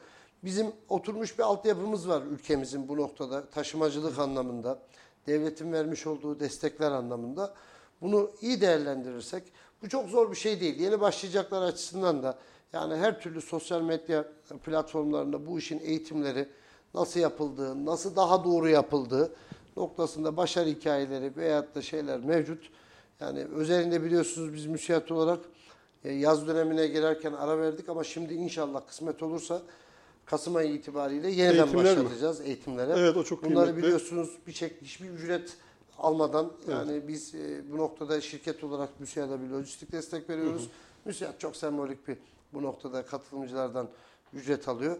[0.44, 4.78] Bizim oturmuş bir altyapımız var ülkemizin bu noktada taşımacılık anlamında,
[5.26, 7.54] devletin vermiş olduğu destekler anlamında.
[8.00, 9.42] Bunu iyi değerlendirirsek
[9.82, 10.80] bu çok zor bir şey değil.
[10.80, 12.38] Yeni başlayacaklar açısından da
[12.74, 14.24] yani her türlü sosyal medya
[14.64, 16.48] platformlarında bu işin eğitimleri
[16.94, 19.32] nasıl yapıldığı, nasıl daha doğru yapıldığı
[19.76, 22.70] noktasında başarı hikayeleri veyahut da şeyler mevcut.
[23.20, 25.38] Yani özelinde biliyorsunuz biz müsiyat olarak
[26.04, 29.62] e, yaz dönemine girerken ara verdik ama şimdi inşallah kısmet olursa
[30.24, 32.04] Kasım ayı itibariyle yeniden Eğitimler mi?
[32.04, 32.92] başlatacağız eğitimlere.
[32.96, 33.82] Evet, o çok Bunları kıymetli.
[33.82, 35.56] biliyorsunuz bir çek hiçbir ücret
[35.98, 40.68] almadan yani biz e, bu noktada şirket olarak MÜSİAD'a bir lojistik destek veriyoruz.
[41.04, 42.16] MÜSİAD çok sembolik bir
[42.54, 43.88] bu noktada katılımcılardan
[44.32, 44.96] ücret alıyor.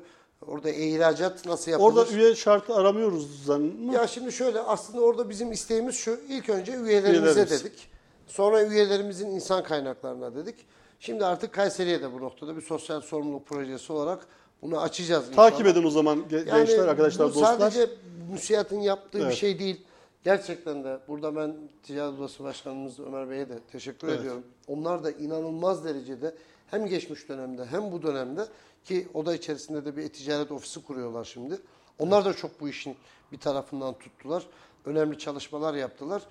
[0.47, 1.87] Orada ihracat nasıl yapılır?
[1.97, 3.93] Orada üye şartı aramıyoruz zannım.
[3.93, 6.21] Ya şimdi şöyle aslında orada bizim isteğimiz şu.
[6.29, 7.65] ilk önce üyelerimize Üyelerimiz.
[7.65, 7.89] dedik.
[8.27, 10.55] Sonra üyelerimizin insan kaynaklarına dedik.
[11.01, 14.27] Şimdi artık Kayseri'ye de bu noktada bir sosyal sorumluluk projesi olarak
[14.63, 15.51] bunu açacağız inşallah.
[15.51, 17.59] Takip edin o zaman ge- Yani gençler, arkadaşlar, bu dostlar.
[17.59, 17.91] sadece
[18.33, 19.35] müsiyatın yaptığı bir Evet.
[19.35, 19.81] şey değil.
[20.25, 24.21] Gerçekten de burada ben Ticaret Odası Başkanımız Ömer Bey'e de teşekkür Evet.
[24.21, 24.43] ediyorum.
[24.69, 26.35] Onlar da inanılmaz derecede
[26.71, 28.47] hem geçmiş dönemde hem bu dönemde
[28.85, 31.59] ki oda içerisinde de bir ticaret ofisi kuruyorlar şimdi.
[31.99, 32.97] Onlar da çok bu işin
[33.33, 34.47] bir tarafından tuttular.
[34.85, 36.23] Önemli çalışmalar yaptılar.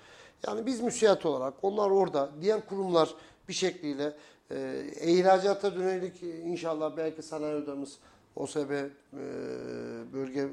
[0.46, 3.14] Yani biz müsiyat olarak onlar orada diğer kurumlar
[3.48, 4.12] bir şekliyle
[4.50, 7.98] e, ihracata yönelik inşallah belki sanayi odamız
[8.36, 8.88] OSB e,
[10.12, 10.48] bölge e,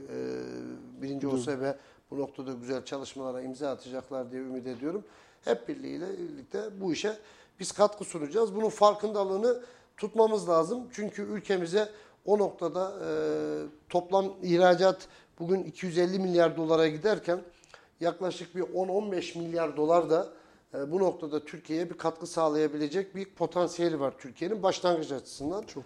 [1.02, 1.74] birinci OSB
[2.12, 5.04] bu noktada güzel çalışmalara imza atacaklar diye ümit ediyorum.
[5.46, 7.18] Hep birliğiyle birlikte bu işe
[7.62, 8.56] biz katkı sunacağız.
[8.56, 9.62] Bunun farkındalığını
[9.98, 10.88] tutmamız lazım.
[10.94, 11.90] Çünkü ülkemize
[12.26, 13.10] o noktada e,
[13.90, 15.08] toplam ihracat
[15.40, 17.42] bugün 250 milyar dolara giderken
[18.00, 20.30] yaklaşık bir 10-15 milyar dolar da
[20.74, 25.64] e, bu noktada Türkiye'ye bir katkı sağlayabilecek bir potansiyeli var Türkiye'nin başlangıç açısından.
[25.64, 25.84] Çok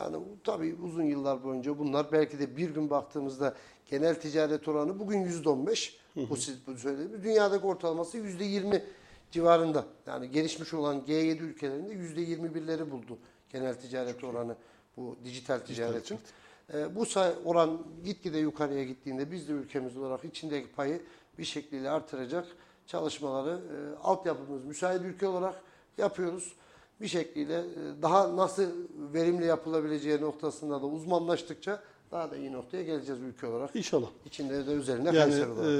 [0.00, 3.54] Yani tabii uzun yıllar boyunca bunlar belki de bir gün baktığımızda
[3.86, 5.92] genel ticaret oranı bugün %15.
[6.30, 7.24] Bu siz bu söylediğiniz.
[7.24, 8.82] Dünyadaki ortalaması %20
[9.40, 9.84] civarında.
[10.06, 13.18] Yani gelişmiş olan G7 ülkelerinde %21'leri buldu
[13.52, 14.56] genel ticaret oranı
[14.96, 16.18] bu dijital ticaretin.
[16.74, 21.02] Ee, bu say- oran gitgide yukarıya gittiğinde biz de ülkemiz olarak içindeki payı
[21.38, 22.46] bir şekliyle artıracak
[22.86, 25.54] çalışmaları e, altyapımız müsait ülke olarak
[25.98, 26.52] yapıyoruz.
[27.00, 28.70] Bir şekliyle e, daha nasıl
[29.12, 33.76] verimli yapılabileceği noktasında da uzmanlaştıkça daha da iyi noktaya geleceğiz ülke olarak.
[33.76, 34.06] İnşallah.
[34.26, 35.70] İçinde de üzerinde Yani Kayseri olarak.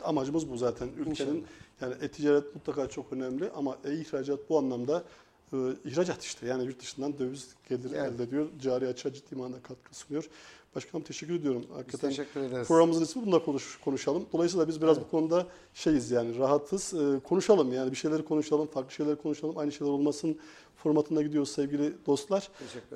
[0.00, 0.88] e, amacımız bu zaten.
[0.98, 1.46] Ülkenin
[1.80, 5.04] yani e-ticaret mutlaka çok önemli ama e-ihracat bu anlamda
[5.52, 6.46] e, ihracat işte.
[6.46, 8.12] Yani yurt dışından döviz geliri Evet.
[8.12, 8.48] elde ediyor.
[8.60, 10.28] Cari açığa ciddi manada katkı sunuyor.
[10.74, 11.64] Başkanım teşekkür ediyorum.
[11.68, 12.68] Biz Hakikaten teşekkür ederiz.
[12.68, 14.26] Programımızın ismi bununla konuş, konuşalım.
[14.32, 16.94] Dolayısıyla biz biraz bu konuda şeyiz yani rahatız.
[16.94, 19.58] Ee, konuşalım yani bir şeyleri konuşalım, farklı şeyler konuşalım.
[19.58, 20.38] Aynı şeyler olmasın
[20.76, 22.48] formatında gidiyoruz sevgili dostlar.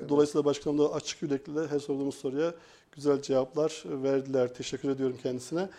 [0.09, 2.53] Dolayısıyla başkanım da açık yürekliler her sorduğumuz soruya
[2.91, 4.53] güzel cevaplar verdiler.
[4.53, 5.69] Teşekkür ediyorum kendisine.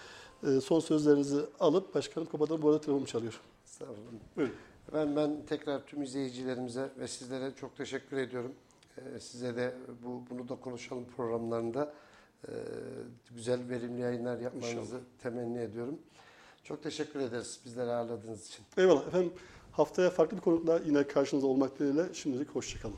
[0.47, 2.63] Ee, son sözlerinizi alıp başkanım kapatalım.
[2.63, 3.41] Bu arada telefonum çalıyor.
[3.67, 4.11] Estağfurullah.
[4.37, 4.55] Buyurun.
[4.93, 8.53] Ben, ben tekrar tüm izleyicilerimize ve sizlere çok teşekkür ediyorum.
[8.99, 9.75] Ee, size de
[10.05, 11.95] bu bunu da konuşalım programlarında
[12.49, 12.53] e,
[13.35, 15.99] güzel verimli yayınlar yapmanızı temenni ediyorum.
[16.65, 18.65] Çok teşekkür ederiz bizleri ağırladığınız için.
[18.77, 19.33] Eyvallah efendim.
[19.73, 22.97] Haftaya farklı bir konukla yine karşınızda olmak dileğiyle şimdilik hoşçakalın.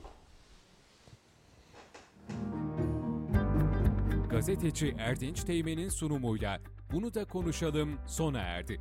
[4.30, 6.60] Gazeteci Erdinç Teğmen'in sunumuyla
[6.92, 8.80] Bunu da konuşalım sona erdi.